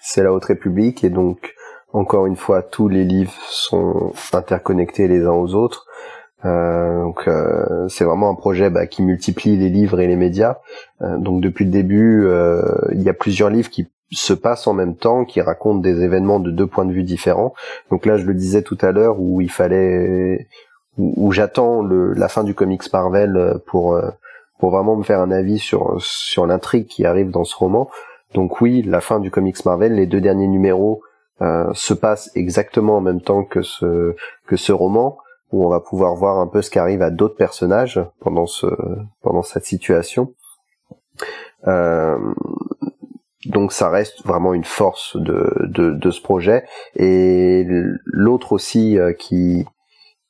[0.00, 1.54] c'est la Haute République et donc
[1.92, 5.86] encore une fois, tous les livres sont interconnectés les uns aux autres.
[6.44, 10.58] Euh, donc euh, c'est vraiment un projet bah, qui multiplie les livres et les médias.
[11.02, 12.28] Euh, donc depuis le début,
[12.92, 16.40] il y a plusieurs livres qui se passent en même temps, qui racontent des événements
[16.40, 17.54] de deux points de vue différents.
[17.90, 20.46] Donc là, je le disais tout à l'heure, où il fallait,
[20.98, 23.98] où, j'attends la fin du comics Marvel pour
[24.58, 27.88] pour vraiment me faire un avis sur sur l'intrigue qui arrive dans ce roman.
[28.34, 31.02] Donc oui, la fin du comics Marvel, les deux derniers numéros
[31.40, 34.14] euh, se passent exactement en même temps que ce
[34.46, 35.18] que ce roman
[35.50, 38.66] où on va pouvoir voir un peu ce qui arrive à d'autres personnages pendant ce
[39.22, 40.34] pendant cette situation.
[41.66, 42.18] Euh,
[43.46, 46.64] donc ça reste vraiment une force de, de, de ce projet.
[46.96, 47.64] Et
[48.04, 49.64] l'autre aussi euh, qui,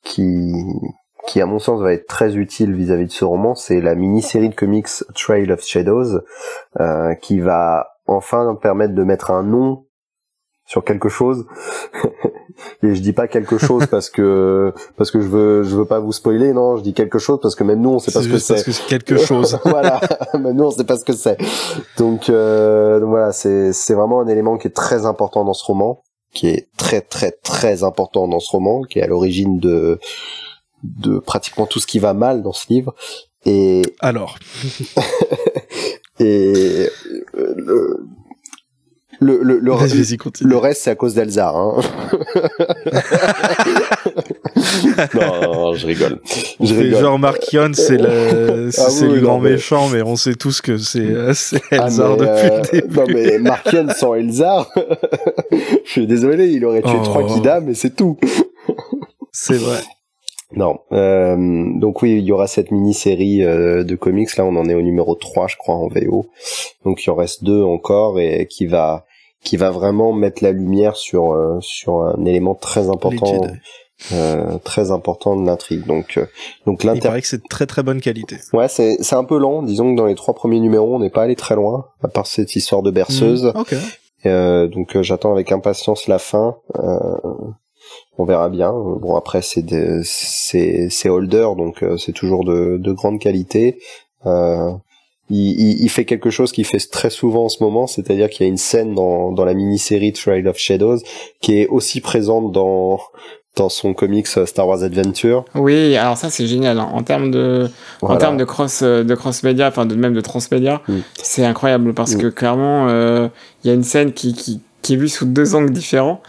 [0.03, 0.53] qui,
[1.27, 4.49] qui à mon sens va être très utile vis-à-vis de ce roman, c'est la mini-série
[4.49, 6.21] de comics Trail of Shadows,
[6.79, 9.85] euh, qui va enfin permettre de mettre un nom
[10.65, 11.45] sur quelque chose.
[12.83, 15.99] Et je dis pas quelque chose parce que parce que je veux je veux pas
[15.99, 18.27] vous spoiler non je dis quelque chose parce que même nous on sait pas ce
[18.27, 18.63] que c'est.
[18.63, 19.59] que c'est quelque chose.
[19.65, 19.99] Voilà
[20.33, 21.37] même nous on sait pas ce que c'est.
[21.97, 25.65] Donc, euh, donc voilà c'est c'est vraiment un élément qui est très important dans ce
[25.65, 26.01] roman
[26.33, 29.99] qui est très très très important dans ce roman qui est à l'origine de
[30.83, 32.93] de pratiquement tout ce qui va mal dans ce livre
[33.45, 34.37] et alors
[36.19, 36.89] et
[37.35, 37.95] euh,
[39.19, 39.73] le, le, le, le,
[40.41, 41.57] le reste, c'est à cause d'Elzar.
[41.57, 41.81] Hein.
[45.13, 46.19] non, non, je rigole.
[46.59, 46.99] Je rigole.
[46.99, 50.99] Genre Markion, c'est le, ah c'est le grand méchant, mais on sait tous que c'est
[50.99, 51.33] euh,
[51.71, 52.61] ah, Elzar depuis euh...
[52.61, 52.97] le début.
[52.97, 54.69] Non, mais Markion sans Elzar,
[55.85, 57.03] je suis désolé, il aurait tué oh.
[57.03, 58.17] trois Kida, mais c'est tout.
[59.31, 59.79] c'est vrai.
[60.51, 60.79] Non.
[60.91, 61.35] Euh,
[61.75, 64.35] donc oui, il y aura cette mini-série euh, de comics.
[64.35, 66.25] Là, on en est au numéro 3, je crois, en VO.
[66.85, 69.05] Donc il en reste deux encore et qui va
[69.41, 73.41] qui va vraiment mettre la lumière sur euh, sur un élément très important
[74.11, 75.85] euh, très important de l'intrigue.
[75.85, 76.25] Donc euh,
[76.65, 76.99] donc l'inter...
[76.99, 78.37] il paraît que c'est de très très bonne qualité.
[78.53, 81.09] Ouais c'est c'est un peu lent disons que dans les trois premiers numéros on n'est
[81.09, 83.45] pas allé très loin à part cette histoire de berceuse.
[83.45, 83.77] Mmh, okay.
[84.25, 86.57] euh, donc euh, j'attends avec impatience la fin.
[88.17, 88.71] On verra bien.
[88.71, 89.65] Bon après c'est
[90.03, 93.79] c'est c'est holder donc c'est toujours de de grande qualité.
[94.25, 94.71] Euh,
[95.29, 98.49] il, il, fait quelque chose qu'il fait très souvent en ce moment, c'est-à-dire qu'il y
[98.49, 100.97] a une scène dans, dans la mini-série Trail of Shadows
[101.39, 102.99] qui est aussi présente dans
[103.55, 105.45] dans son comics euh, Star Wars Adventure.
[105.55, 106.89] Oui, alors ça c'est génial hein.
[106.93, 107.69] en termes de
[108.01, 110.97] en termes de cross euh, de cross média, enfin de même de transmédia, mm.
[111.21, 112.17] c'est incroyable parce mm.
[112.19, 113.27] que clairement euh,
[113.63, 116.21] il y a une scène qui, qui qui est vue sous deux angles différents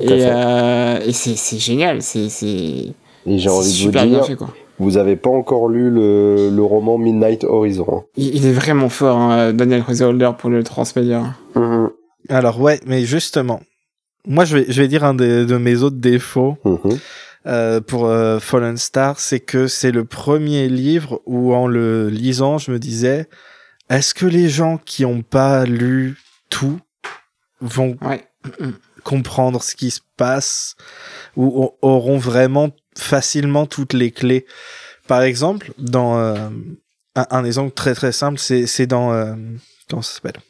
[0.00, 2.92] et euh, et c'est c'est génial, c'est c'est
[3.26, 4.48] j'ai envie de vous dire, bien fait, quoi
[4.80, 7.86] vous avez pas encore lu le, le roman Midnight Horizon.
[7.90, 8.02] Hein.
[8.16, 11.34] Il, est vraiment fort, hein, Daniel Holder pour le transmédia.
[11.56, 11.90] Mhm.
[12.28, 13.60] Alors ouais, mais justement,
[14.26, 16.98] moi je vais, je vais dire un de, de mes autres défauts mhm.
[17.46, 22.58] euh, pour euh, Fallen Star, c'est que c'est le premier livre où en le lisant,
[22.58, 23.28] je me disais,
[23.90, 26.18] est-ce que les gens qui ont pas lu
[26.50, 26.80] tout
[27.60, 27.96] vont
[29.02, 30.76] comprendre ce qui se passe
[31.36, 34.46] ou auront vraiment facilement toutes les clés?
[35.06, 36.50] Par exemple, dans euh,
[37.14, 39.34] un, exemple très très simple, c'est dans euh,
[39.88, 40.40] comment ça s'appelle?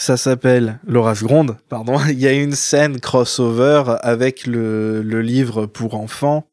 [0.00, 1.58] Ça s'appelle l'orage gronde.
[1.68, 1.98] Pardon.
[2.08, 6.48] Il y a une scène crossover avec le, livre pour enfants,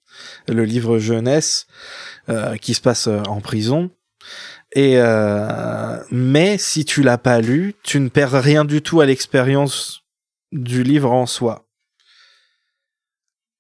[0.49, 1.65] le livre jeunesse,
[2.27, 3.89] euh, qui se passe en prison.
[4.75, 9.05] Et euh, mais si tu l'as pas lu, tu ne perds rien du tout à
[9.05, 10.01] l'expérience
[10.51, 11.69] du livre en soi.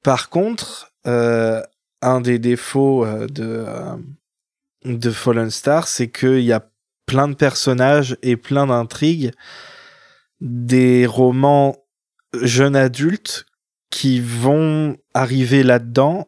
[0.03, 1.63] Par contre, euh,
[2.01, 3.95] un des défauts euh, euh,
[4.83, 6.69] de Fallen Star, c'est qu'il y a
[7.05, 9.31] plein de personnages et plein d'intrigues,
[10.41, 11.75] des romans
[12.41, 13.45] jeunes adultes
[13.89, 16.27] qui vont arriver là-dedans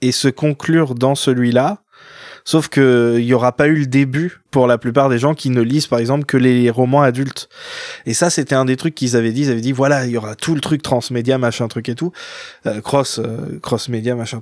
[0.00, 1.82] et se conclure dans celui-là
[2.48, 5.50] Sauf que il y aura pas eu le début pour la plupart des gens qui
[5.50, 7.50] ne lisent par exemple que les romans adultes.
[8.06, 9.42] Et ça, c'était un des trucs qu'ils avaient dit.
[9.42, 12.10] Ils avaient dit voilà, il y aura tout le truc transmédia, machin truc et tout,
[12.64, 14.40] euh, cross euh, cross média, machin.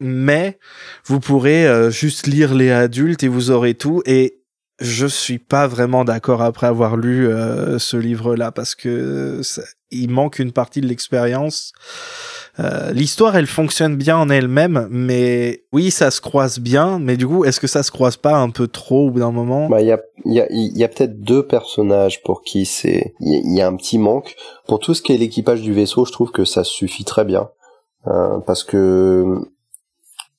[0.00, 0.58] Mais
[1.04, 4.02] vous pourrez euh, juste lire les adultes et vous aurez tout.
[4.06, 4.40] Et
[4.78, 7.28] je suis pas vraiment d'accord après avoir lu
[7.78, 9.40] ce livre-là parce que
[9.90, 11.72] il manque une partie de l'expérience.
[12.58, 17.26] Euh, l'histoire, elle fonctionne bien en elle-même, mais oui, ça se croise bien, mais du
[17.26, 19.68] coup, est-ce que ça se croise pas un peu trop au bout d'un moment?
[19.68, 23.54] Bah, il y a, y a, y a peut-être deux personnages pour qui c'est, il
[23.54, 24.36] y, a un petit manque.
[24.66, 27.50] Pour tout ce qui est l'équipage du vaisseau, je trouve que ça suffit très bien,
[28.06, 29.36] euh, parce que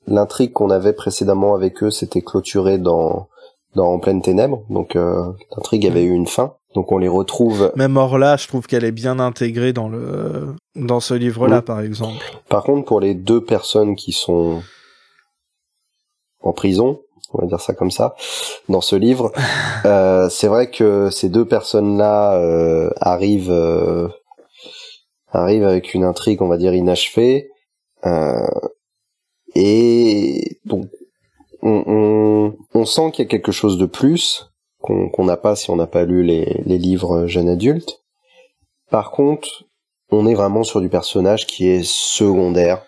[0.08, 3.30] l'intrigue qu'on avait précédemment avec eux, c'était clôturé dans
[3.78, 4.64] dans En pleine ténèbres.
[4.70, 6.56] Donc euh, l'intrigue avait eu une fin.
[6.76, 7.72] Donc on les retrouve.
[7.76, 11.62] Même Orla, je trouve qu'elle est bien intégrée dans le dans ce livre-là, Oui.
[11.62, 12.24] par exemple.
[12.50, 14.62] Par contre, pour les deux personnes qui sont
[16.42, 17.00] en prison,
[17.34, 18.16] on va dire ça comme ça,
[18.68, 19.32] dans ce livre,
[19.86, 24.08] euh, c'est vrai que ces deux personnes-là euh, arrivent euh,
[25.32, 27.50] arrivent avec une intrigue, on va dire inachevée,
[29.56, 30.86] et donc
[31.62, 34.50] on, on, on sent qu'il y a quelque chose de plus
[34.82, 38.00] qu'on n'a pas si on n'a pas lu les, les livres jeunes adultes.
[38.90, 39.66] Par contre,
[40.12, 42.84] on est vraiment sur du personnage qui est secondaire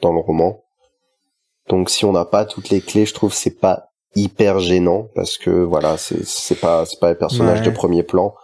[0.00, 0.60] dans le roman.
[1.68, 5.08] Donc si on n'a pas toutes les clés, je trouve que c'est pas hyper gênant
[5.14, 7.66] parce que voilà, c'est c'est pas c'est pas un personnage Ouais.
[7.66, 8.34] de premier plan.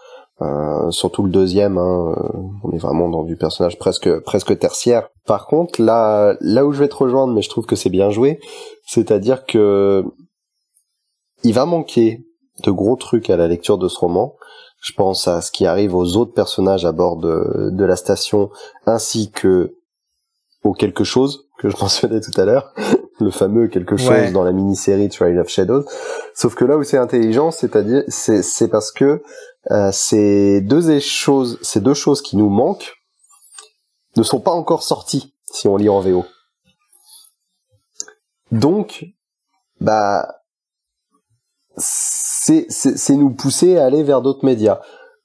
[0.41, 5.09] Euh, surtout le deuxième, hein, euh, on est vraiment dans du personnage presque presque tertiaire.
[5.27, 8.11] Par contre, là là où je vais te rejoindre, mais je trouve que c'est bien
[8.11, 8.39] joué,
[8.87, 10.05] c'est-à-dire que
[11.45, 12.25] il va manquer
[12.65, 14.35] de gros trucs à la lecture de ce roman.
[14.81, 18.51] Je pense à ce qui arrive aux autres personnages à bord de, de la station,
[18.87, 19.75] ainsi que
[20.65, 22.73] au quelque chose que je mentionnais tout à l'heure,
[23.21, 24.31] le fameux quelque chose Ouais.
[24.33, 25.85] dans la mini-série Trail of Shadows.
[26.35, 29.23] Sauf que là où c'est intelligent, c'est-à-dire, c'est, c'est parce que
[29.71, 32.95] euh, ces deux choses, ces deux choses qui nous manquent,
[34.17, 36.25] ne sont pas encore sorties si on lit en VO.
[38.51, 39.05] Donc,
[39.81, 40.27] bah,
[41.79, 44.81] c'est, c'est, c'est nous pousser à aller vers d'autres médias.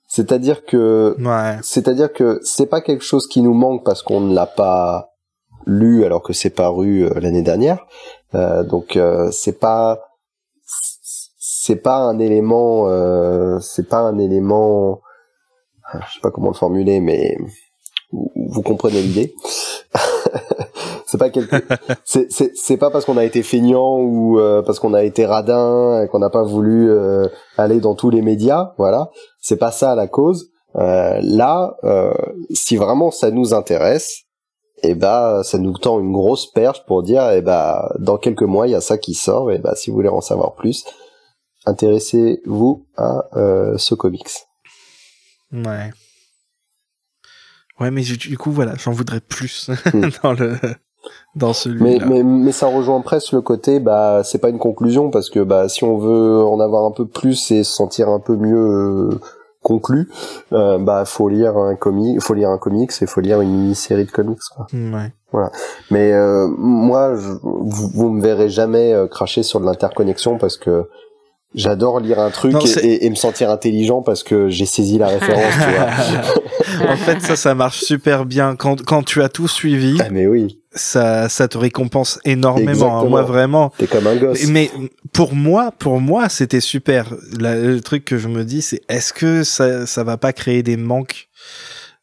[0.08, 1.58] C'est-à-dire que Ouais.
[1.64, 5.10] c'est-à-dire que c'est pas quelque chose qui nous manque parce qu'on ne l'a pas
[5.66, 7.86] lu alors que c'est paru euh, l'année dernière.
[8.36, 10.02] Euh, donc euh, c'est pas
[11.38, 15.02] c'est pas un élément euh, c'est pas un élément
[15.94, 17.38] je sais pas comment le formuler mais
[18.12, 19.34] vous comprenez l'idée.
[21.14, 21.58] C'est pas quelque
[22.06, 25.28] c'est c'est c'est pas parce qu'on a été feignant ou euh, parce qu'on a été
[25.28, 29.12] radin et qu'on n'a pas voulu euh, aller dans tous les médias, voilà.
[29.40, 30.50] C'est pas ça la cause.
[30.76, 31.78] Euh, là,
[32.50, 34.24] si vraiment ça nous intéresse,
[34.82, 38.68] eh ben, ça nous tend une grosse perche pour dire, eh ben, dans quelques mois,
[38.68, 40.84] il y a ça qui sort, et ben, si vous voulez en savoir plus,
[41.68, 43.26] intéressez-vous à
[43.78, 44.32] ce comics.
[45.52, 45.92] Ouais.
[47.80, 50.10] Ouais, mais du du coup, voilà, j'en voudrais plus Hmm.
[50.24, 50.58] dans le
[51.36, 52.06] dans Mais, celui-là.
[52.08, 55.70] mais, mais ça rejoint presque le côté, bah, c'est pas une conclusion parce que, bah,
[55.70, 59.20] si on veut en avoir un peu plus et se sentir un peu mieux euh,
[59.62, 60.10] conclu,
[60.52, 64.06] euh, bah, faut lire un comic, faut lire un comics et faut lire une mini-série
[64.06, 64.40] de comics.
[64.56, 64.68] Quoi.
[64.74, 65.50] Ouais.
[65.90, 70.58] Mais euh, moi, je, vous, vous me verrez jamais euh, cracher sur de l'interconnexion parce
[70.58, 70.88] que
[71.56, 75.54] j'adore lire un truc Non, et me sentir intelligent parce que j'ai saisi la référence.
[75.54, 76.92] tu vois.
[76.94, 78.56] en fait, ça, ça marche super bien.
[78.56, 83.00] Quand, quand tu as tout suivi, Ah, mais oui, ça, ça te récompense énormément.
[83.02, 83.06] hein.
[83.10, 83.72] Moi, vraiment.
[83.78, 84.48] t'es comme un gosse.
[84.48, 84.72] Mais
[85.12, 87.14] pour moi, pour moi, c'était super.
[87.40, 90.64] La- le truc que je me dis, c'est est-ce que ça, ça va pas créer
[90.64, 91.28] des manques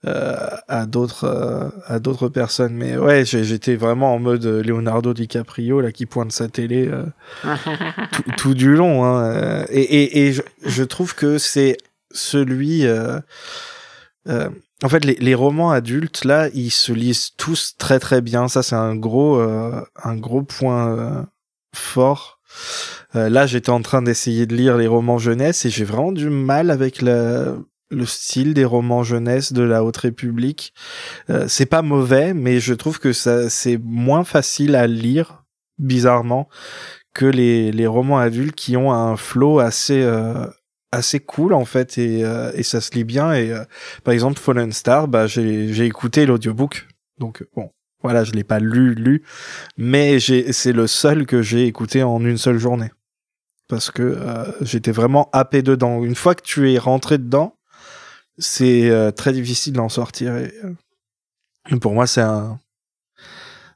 [0.06, 0.34] euh,
[0.68, 2.72] à d'autres, euh, à d'autres personnes?
[2.74, 7.04] Mais ouais, j'étais vraiment en mode Leonardo DiCaprio là qui pointe sa télé euh,
[8.12, 9.04] tout, tout du long.
[9.04, 9.24] Hein.
[9.24, 11.76] euh, Et, et, et je, je trouve que c'est
[12.12, 12.86] celui.
[14.82, 18.48] En fait, les, romans adultes là, ils se lisent tous très très bien.
[18.48, 21.22] Ça, c'est un gros, euh, un gros point euh,
[21.74, 22.40] fort.
[23.14, 26.30] Euh, là, j'étais en train d'essayer de lire les romans jeunesse et j'ai vraiment du
[26.30, 27.58] mal avec le,
[27.90, 30.72] le style des romans jeunesse de la Haute République.
[31.46, 35.44] C'est pas mauvais, mais je trouve que ça c'est moins facile à lire,
[35.78, 36.48] bizarrement,
[37.14, 40.02] que les, les romans adultes qui ont un flow assez
[40.92, 43.32] assez cool en fait et, euh, et ça se lit bien.
[43.32, 43.64] Et euh,
[44.04, 46.88] par exemple, Fallen Star, bah j'ai j'ai écouté l'audiobook,
[47.18, 47.70] donc bon.
[48.02, 49.22] Voilà, je l'ai pas lu, lu,
[49.76, 52.90] mais c'est le seul que j'ai écouté en une seule journée.
[53.68, 56.02] Parce que euh, j'étais vraiment happé dedans.
[56.02, 57.56] Une fois que tu es rentré dedans,
[58.38, 60.36] c'est euh, très difficile d'en sortir.
[60.36, 62.58] Et, euh, pour moi, c'est un,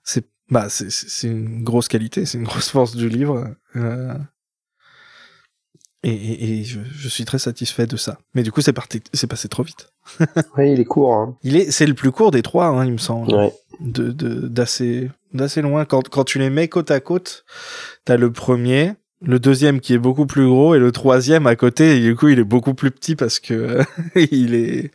[0.03, 3.55] c'est, bah, c'est une grosse qualité, c'est une grosse force du livre.
[6.05, 8.18] Et et, et je, je suis très satisfait de ça.
[8.34, 9.88] Mais du coup, c'est parti, c'est passé trop vite.
[10.59, 11.14] Oui, il est court.
[11.14, 11.36] Hein.
[11.42, 13.52] Il est, c'est le plus court des trois, hein, il me semble Ouais.
[13.80, 17.44] de de- d'assez d'assez loin quand quand tu les mets côte à côte
[18.05, 21.96] t'as le premier le deuxième qui est beaucoup plus gros et le troisième à côté
[21.96, 23.80] et du coup il est beaucoup plus petit parce que
[24.30, 24.92] il est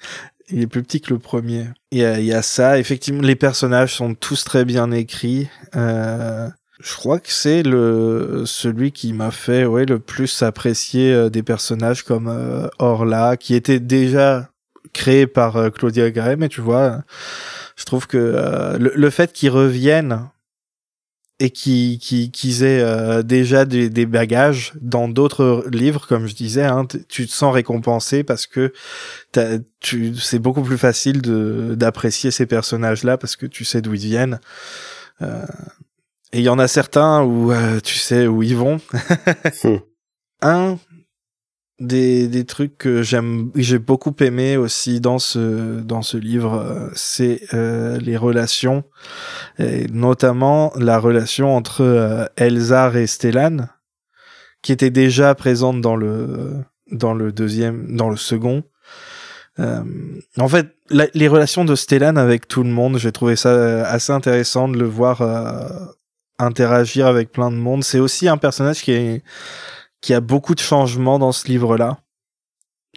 [0.49, 3.21] il est plus petit que le premier il y a, il y a ça effectivement
[3.21, 6.47] les personnages sont tous très bien écrits euh,
[6.79, 11.43] je crois que c'est le celui qui m'a fait ouais le plus apprécier euh, des
[11.43, 14.49] personnages comme euh, Orla qui était déjà
[14.93, 17.01] créé par euh, Claudia Gray mais tu vois
[17.75, 20.29] je trouve que le, le fait qu'ils reviennent
[21.39, 26.65] et qui qui qu'ils aient déjà des, des bagages dans d'autres livres comme je disais
[26.65, 28.73] hein, tu te sens récompensé parce que
[29.31, 31.21] c'est beaucoup plus facile
[31.77, 34.39] d'apprécier ces personnages là parce que tu sais d'où ils viennent
[36.31, 38.79] et il y en a certains où euh, tu sais où ils vont.
[39.63, 39.77] Hmm.
[40.41, 40.77] un
[41.79, 46.89] des, des trucs que j'aime j'ai beaucoup aimé aussi dans ce dans ce livre euh,
[46.93, 48.83] c'est euh, les relations.
[49.57, 53.67] Et notamment la relation entre euh, Elzar et Stellan
[54.61, 56.55] qui était déjà présente dans le
[56.91, 58.63] dans le deuxième dans le second.
[59.59, 59.83] Euh,
[60.37, 63.83] en fait la- les relations de Stellan avec tout le monde j'ai trouvé ça euh,
[63.85, 65.67] assez intéressant de le voir euh,
[66.39, 69.21] interagir avec plein de monde c'est aussi un personnage qui
[70.01, 71.97] qui a beaucoup de changements dans ce livre-là.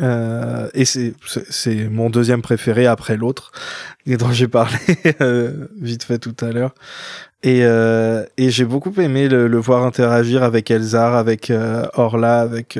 [0.00, 3.52] Euh, et c'est mon deuxième préféré après l'autre
[4.06, 4.78] dont j'ai parlé
[5.20, 6.72] euh, vite fait tout à l'heure
[7.42, 11.52] et, euh, et j'ai beaucoup aimé le, voir interagir avec Elzar avec
[11.92, 12.78] Orla avec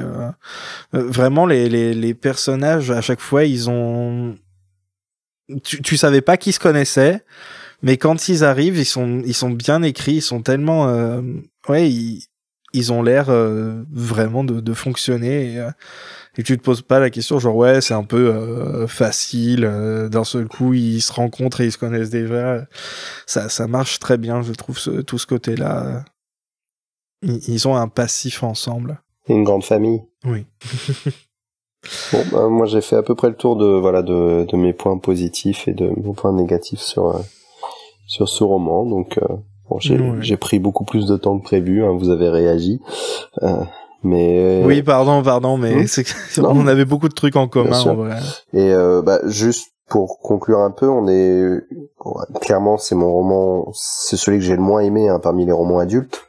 [0.94, 4.38] vraiment les, les, personnages à chaque fois ils ont
[5.62, 7.22] tu, tu savais pas qui se connaissaient
[7.82, 11.20] mais quand ils arrivent ils sont ils sont bien écrits ils sont tellement euh,
[11.68, 12.24] ouais ils,
[12.72, 15.70] ils ont l'air euh, vraiment de, de fonctionner et, euh,
[16.38, 20.08] et tu te poses pas la question genre ouais c'est un peu euh, facile euh,
[20.08, 22.64] d'un seul coup ils se rencontrent et ils se connaissent déjà.
[23.26, 26.04] Ça ça marche très bien je trouve ce, tout ce côté là
[27.22, 29.00] ils, ils ont un passif ensemble.
[29.28, 30.02] Une grande famille.
[30.24, 30.46] oui.
[32.12, 34.72] Bon, bah, moi j'ai fait à peu près le tour de voilà de, de mes
[34.72, 37.18] points positifs et de mes points négatifs sur euh,
[38.07, 38.84] sur ce roman.
[38.86, 39.36] Donc euh,
[39.70, 39.78] bon,
[40.20, 41.84] j'ai pris beaucoup plus de temps que prévu.
[41.84, 42.80] hein, vous avez réagi,
[43.42, 43.64] Euh,
[44.05, 45.86] mais oui pardon pardon mais Hmm.
[46.44, 48.16] on avait beaucoup de trucs en commun en vrai
[48.53, 51.44] Et euh, bah, juste pour conclure un peu, on est
[52.40, 55.78] clairement c'est mon roman, c'est celui que j'ai le moins aimé hein, parmi les romans
[55.78, 56.22] adultes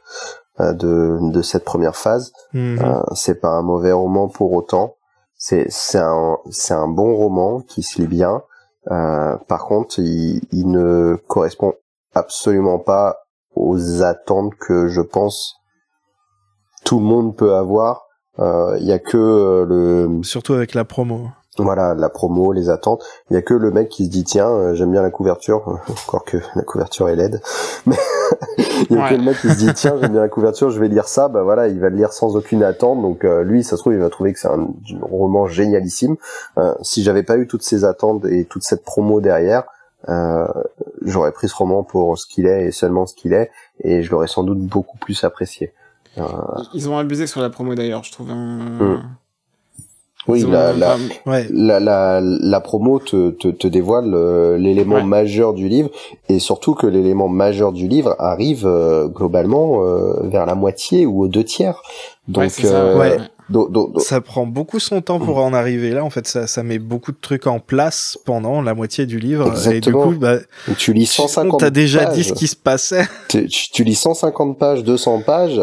[0.60, 2.32] euh, de de cette première phase.
[2.54, 4.94] Euh, c'est pas un mauvais roman pour autant.
[5.36, 8.42] C'est c'est un c'est un bon roman qui se lit bien.
[8.90, 11.74] Euh, par contre, il, ne correspond
[12.14, 13.16] absolument pas
[13.54, 15.56] aux attentes que je pense
[16.84, 18.06] tout le monde peut avoir.
[18.38, 21.28] Euh, Il y a que euh, le surtout avec la promo
[21.58, 23.04] voilà la promo, les attentes.
[23.30, 25.80] Il y a que le mec qui se dit tiens euh, j'aime bien la couverture,
[26.06, 27.40] encore que la couverture est laide.
[27.86, 27.96] Mais
[28.90, 30.80] il y a que le mec qui se dit tiens j'aime bien la couverture, je
[30.80, 31.28] vais lire ça.
[31.28, 33.00] Bah voilà, il va le lire sans aucune attente.
[33.00, 34.68] Donc euh, lui, ça se trouve, il va trouver que c'est un,
[35.02, 36.16] roman génialissime.
[36.58, 39.64] Euh, si j'avais pas eu toutes ces attentes et toute cette promo derrière,
[41.02, 43.50] j'aurais pris ce roman pour ce qu'il est et seulement ce qu'il est,
[43.82, 45.72] et je l'aurais sans doute beaucoup plus apprécié.
[46.74, 48.30] Ils ont abusé sur la promo d'ailleurs, je trouve.
[48.30, 48.58] hein.
[48.80, 49.02] Mm.
[50.28, 54.56] Oui, ont- la, la, enfin, ouais la, la, la promo te, te, te dévoile euh,
[54.58, 55.02] l'élément Ouais.
[55.04, 55.90] majeur du livre
[56.28, 61.22] et surtout que l'élément majeur du livre arrive euh, globalement euh, vers la moitié ou
[61.24, 61.82] aux deux tiers.
[62.28, 63.16] Donc, ouais, ça, euh, ouais.
[63.50, 66.46] do- do- do- ça prend beaucoup son temps pour en arriver là en fait ça,
[66.46, 69.76] ça met beaucoup de trucs en place pendant la moitié du livre Exactement.
[69.76, 70.36] et du coup bah,
[70.78, 73.70] tu lis tu- 150 on t'a déjà pages, dit ce qui se passait tu, tu-
[73.70, 75.60] tu lis 150 pages, 200 pages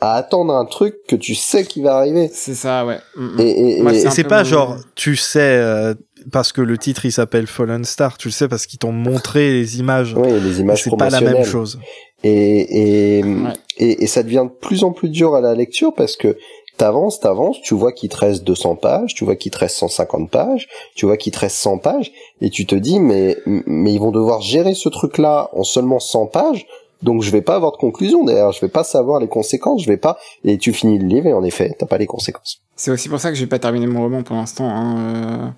[0.00, 2.30] à attendre un truc que tu sais qui va arriver.
[2.32, 2.98] C'est ça, ouais.
[3.16, 3.40] Mm, mm.
[3.40, 5.94] Et, et, c'est pas genre, tu sais, euh,
[6.32, 9.50] parce que le titre il s'appelle Fallen Star, tu le sais parce qu'ils t'ont montré
[9.52, 10.14] les images.
[10.14, 11.78] ouais, les images c'est pas la même chose.
[12.22, 13.52] Et, et, Ouais.
[13.78, 16.36] et, et ça devient de plus en plus dur à la lecture parce que
[16.76, 20.30] t'avances, t'avances, tu vois qu'il te reste 200 pages, tu vois qu'il te reste 150
[20.30, 23.98] pages, tu vois qu'il te reste 100 pages, et tu te dis, mais, mais ils
[24.00, 26.66] vont devoir gérer ce truc-là en seulement 100 pages,
[27.02, 29.88] donc je vais pas avoir de conclusion derrière, je vais pas savoir les conséquences, je
[29.88, 32.60] vais pas, et tu finis le livre et en effet, t'as pas les conséquences.
[32.76, 35.48] C'est aussi pour ça que j'ai pas terminé mon roman pour l'instant, hein, euh,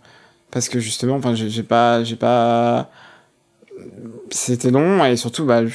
[0.51, 2.91] parce que justement, enfin, j'ai pas, j'ai pas,
[4.31, 5.75] c'était long et surtout, bah, je,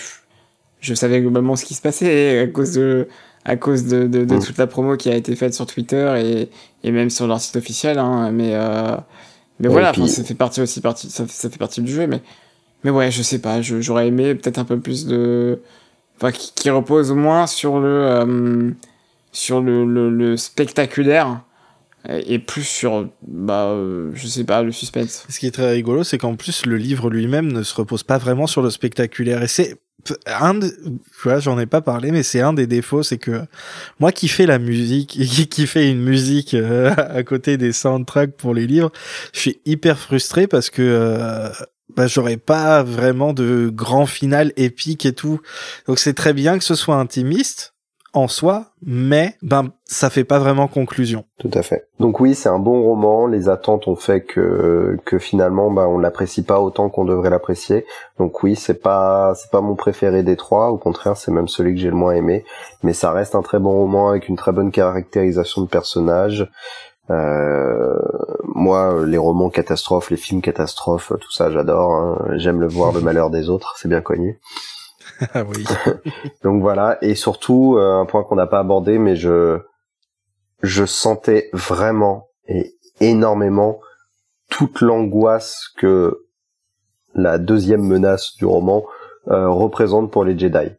[0.80, 3.08] je savais globalement ce qui se passait à cause de,
[3.46, 4.40] à cause de, de, de Mm.
[4.40, 6.14] toute la promo qui a été faite sur Twitter
[6.84, 8.96] et, et même sur leur site officiel, hein, mais, euh,
[9.60, 12.22] mais voilà, puis- ça fait partie aussi partie, ça, ça fait partie du jeu, mais,
[12.88, 15.60] mais ouais, je sais pas, j'aurais aimé peut-être un peu plus de,
[16.16, 18.72] enfin, qui, repose moins sur le, euh,
[19.34, 21.42] sur le, le, spectaculaire
[22.08, 25.70] et et plus sur bah euh, je sais pas le suspense Ce qui est très
[25.70, 29.44] rigolo, c'est qu'en plus le livre lui-même ne se repose pas vraiment sur le spectaculaire.
[29.44, 29.76] Et c'est
[30.26, 33.42] un, de, tu j'en ai pas parlé, mais c'est un des défauts, c'est que
[34.00, 38.38] moi qui fais la musique, qui, qui fait une musique euh, à côté des soundtracks
[38.38, 38.94] pour les livres,
[39.34, 41.52] je suis hyper frustré parce que
[41.96, 45.40] bah, j'aurais pas vraiment de grand final épique et tout.
[45.88, 47.74] Donc c'est très bien que ce soit intimiste.
[48.14, 51.26] en soi, mais ben ça fait pas vraiment conclusion.
[51.38, 51.88] Tout à fait.
[52.00, 53.28] Donc oui, c'est un bon roman.
[53.28, 57.86] Les attentes ont fait que que finalement, ben on l'apprécie pas autant qu'on devrait l'apprécier.
[58.18, 60.70] Donc oui, c'est pas c'est pas mon préféré des trois.
[60.70, 62.44] Au contraire, c'est même celui que j'ai le moins aimé.
[62.82, 66.50] Mais ça reste un très bon roman avec une très bonne caractérisation de personnages.
[67.10, 67.98] Euh,
[68.44, 71.94] moi, les romans catastrophes, les films catastrophes, tout ça, j'adore.
[71.94, 72.28] Hein.
[72.36, 74.40] J'aime le voir le malheur des autres, c'est bien connu.
[75.34, 75.66] Ah oui.
[76.44, 79.60] Donc voilà, et surtout euh, un point qu'on n'a pas abordé, mais je
[80.64, 83.80] je sentais vraiment et énormément
[84.50, 86.26] toute l'angoisse que
[87.14, 88.86] la deuxième menace du roman
[89.30, 90.72] euh, représente pour les Jedi.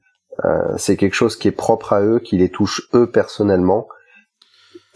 [0.44, 3.88] Euh, c'est quelque chose qui est propre à eux, qui les touche eux personnellement,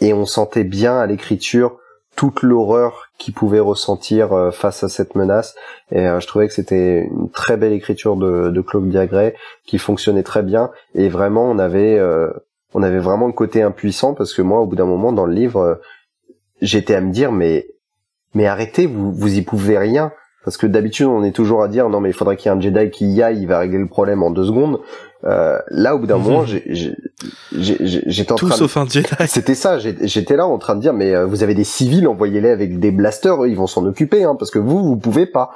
[0.02, 1.78] et on sentait bien à l'écriture
[2.16, 5.54] toute l'horreur qu'ils pouvaient ressentir euh, face à cette menace.
[5.92, 9.78] Et euh, je trouvais que c'était une très belle écriture de, de Claude Diagret qui
[9.78, 10.70] fonctionnait très bien.
[10.96, 12.30] Et vraiment, on avait, euh,
[12.74, 15.34] on avait vraiment le côté impuissant parce que moi, au bout d'un moment dans le
[15.34, 15.80] livre,
[16.60, 17.68] j'étais à me dire mais,
[18.34, 20.12] mais arrêtez, vous, vous y pouvez rien.
[20.44, 22.56] Parce que d'habitude, on est toujours à dire non mais il faudrait qu'il y ait
[22.56, 24.80] un Jedi qui y aille, il va régler le problème en deux secondes.
[25.24, 26.22] Euh, là, au bout d'un Mhm.
[26.24, 26.44] moment,
[27.52, 28.58] j'étais en Tout train de...
[28.60, 29.08] sauf un Jedi.
[29.28, 32.50] C'était ça, j'étais là en train de dire mais euh, vous avez des civils, envoyez-les
[32.50, 35.50] avec des blasters, eux, ils vont s'en occuper, hein, parce que vous, vous pouvez pas.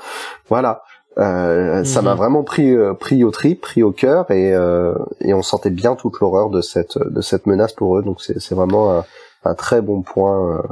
[0.48, 0.82] Voilà.
[1.18, 2.04] Euh, Ça Mhm.
[2.08, 5.70] m'a vraiment pris euh, pris au trip, pris au cœur, et euh, et on sentait
[5.70, 8.02] bien toute l'horreur de cette de cette menace pour eux.
[8.02, 9.04] Donc c'est c'est vraiment un,
[9.44, 10.62] un très bon point euh,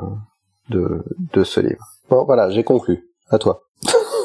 [0.68, 1.02] de
[1.32, 1.84] de ce livre.
[2.10, 3.04] Bon voilà, j'ai conclu.
[3.30, 3.62] À toi.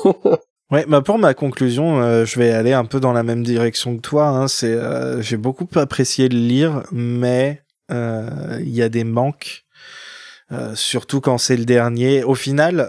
[0.71, 3.95] Ouais, bah pour ma conclusion, euh, je vais aller un peu dans la même direction
[3.95, 4.27] que toi.
[4.27, 4.47] Hein.
[4.47, 9.65] C'est, euh, j'ai beaucoup apprécié le lire, mais euh, il y a des manques,
[10.51, 12.23] euh, surtout quand c'est le dernier.
[12.23, 12.87] Au final,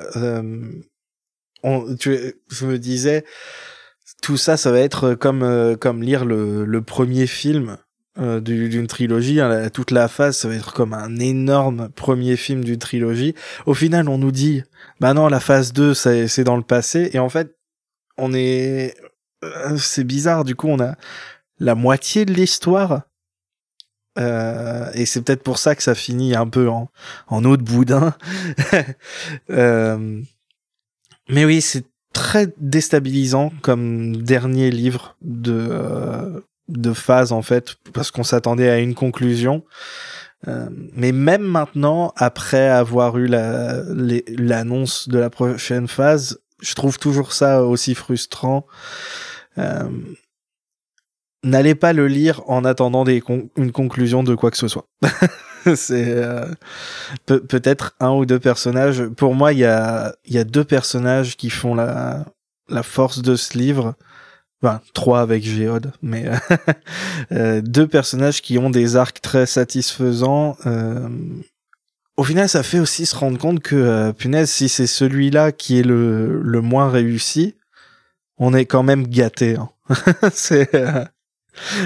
[1.62, 3.24] on, tu, je me disais,
[4.20, 7.78] tout ça, ça va être comme comme lire le, le premier film
[8.20, 9.40] euh, du- d'une trilogie.
[9.40, 13.34] hein, toute la phase, ça va être comme un énorme premier film d'une trilogie.
[13.66, 14.62] Au final, on nous dit,
[15.00, 17.10] bah non, la phase 2, c'est c'est dans le passé.
[17.14, 17.56] Et en fait,
[18.18, 18.94] on est...
[19.44, 20.96] euh, C'est bizarre, du coup, on a
[21.58, 23.02] la moitié de l'histoire.
[24.18, 26.90] Euh, et c'est peut-être pour ça que ça finit un peu en,
[27.28, 28.14] en eau de boudin.
[29.50, 30.20] Euh,
[31.28, 36.40] mais oui, c'est très déstabilisant comme dernier livre de, euh,
[36.70, 39.64] de phase, en fait, parce qu'on s'attendait à une conclusion.
[40.48, 47.32] Euh, mais même maintenant, après avoir eu l'annonce de la prochaine phase, je trouve toujours
[47.32, 48.66] ça aussi frustrant.
[49.58, 49.88] Euh,
[51.42, 54.86] N'allez pas le lire en attendant une conclusion de quoi que ce soit.
[55.74, 56.44] C'est euh,
[57.24, 59.06] peut- peut-être un ou deux personnages.
[59.16, 60.14] Pour moi, il y a,
[60.44, 62.24] deux personnages qui font la
[62.82, 63.94] force de ce livre.
[64.62, 66.26] Enfin, trois avec Géode, mais
[67.32, 70.56] euh, deux personnages qui ont des arcs très satisfaisants.
[70.66, 71.08] euh,
[72.18, 75.78] au final, ça fait aussi se rendre compte que, euh, punaise, si c'est celui-là qui
[75.78, 77.54] est le, le moins réussi,
[78.36, 79.56] on est quand même gâté.
[79.56, 79.70] hein.
[80.32, 81.04] c'est, euh,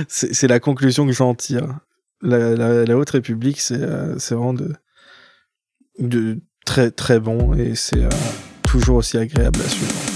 [0.09, 1.79] c'est la conclusion que j'en tire.
[2.23, 4.75] La, la, la Haute République, c'est euh, vraiment de,
[6.01, 8.09] de très très bon et c'est euh,
[8.67, 10.14] toujours aussi agréable à suivre.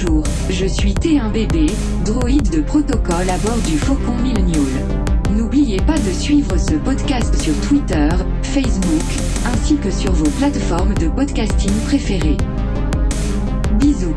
[0.00, 1.72] Bonjour, je suis T1BB,
[2.04, 4.62] droïde de protocole à bord du Faucon Millennial.
[5.36, 8.08] N'oubliez pas de suivre ce podcast sur Twitter,
[8.42, 9.02] Facebook,
[9.46, 12.36] ainsi que sur vos plateformes de podcasting préférées.
[13.80, 14.14] Bisous.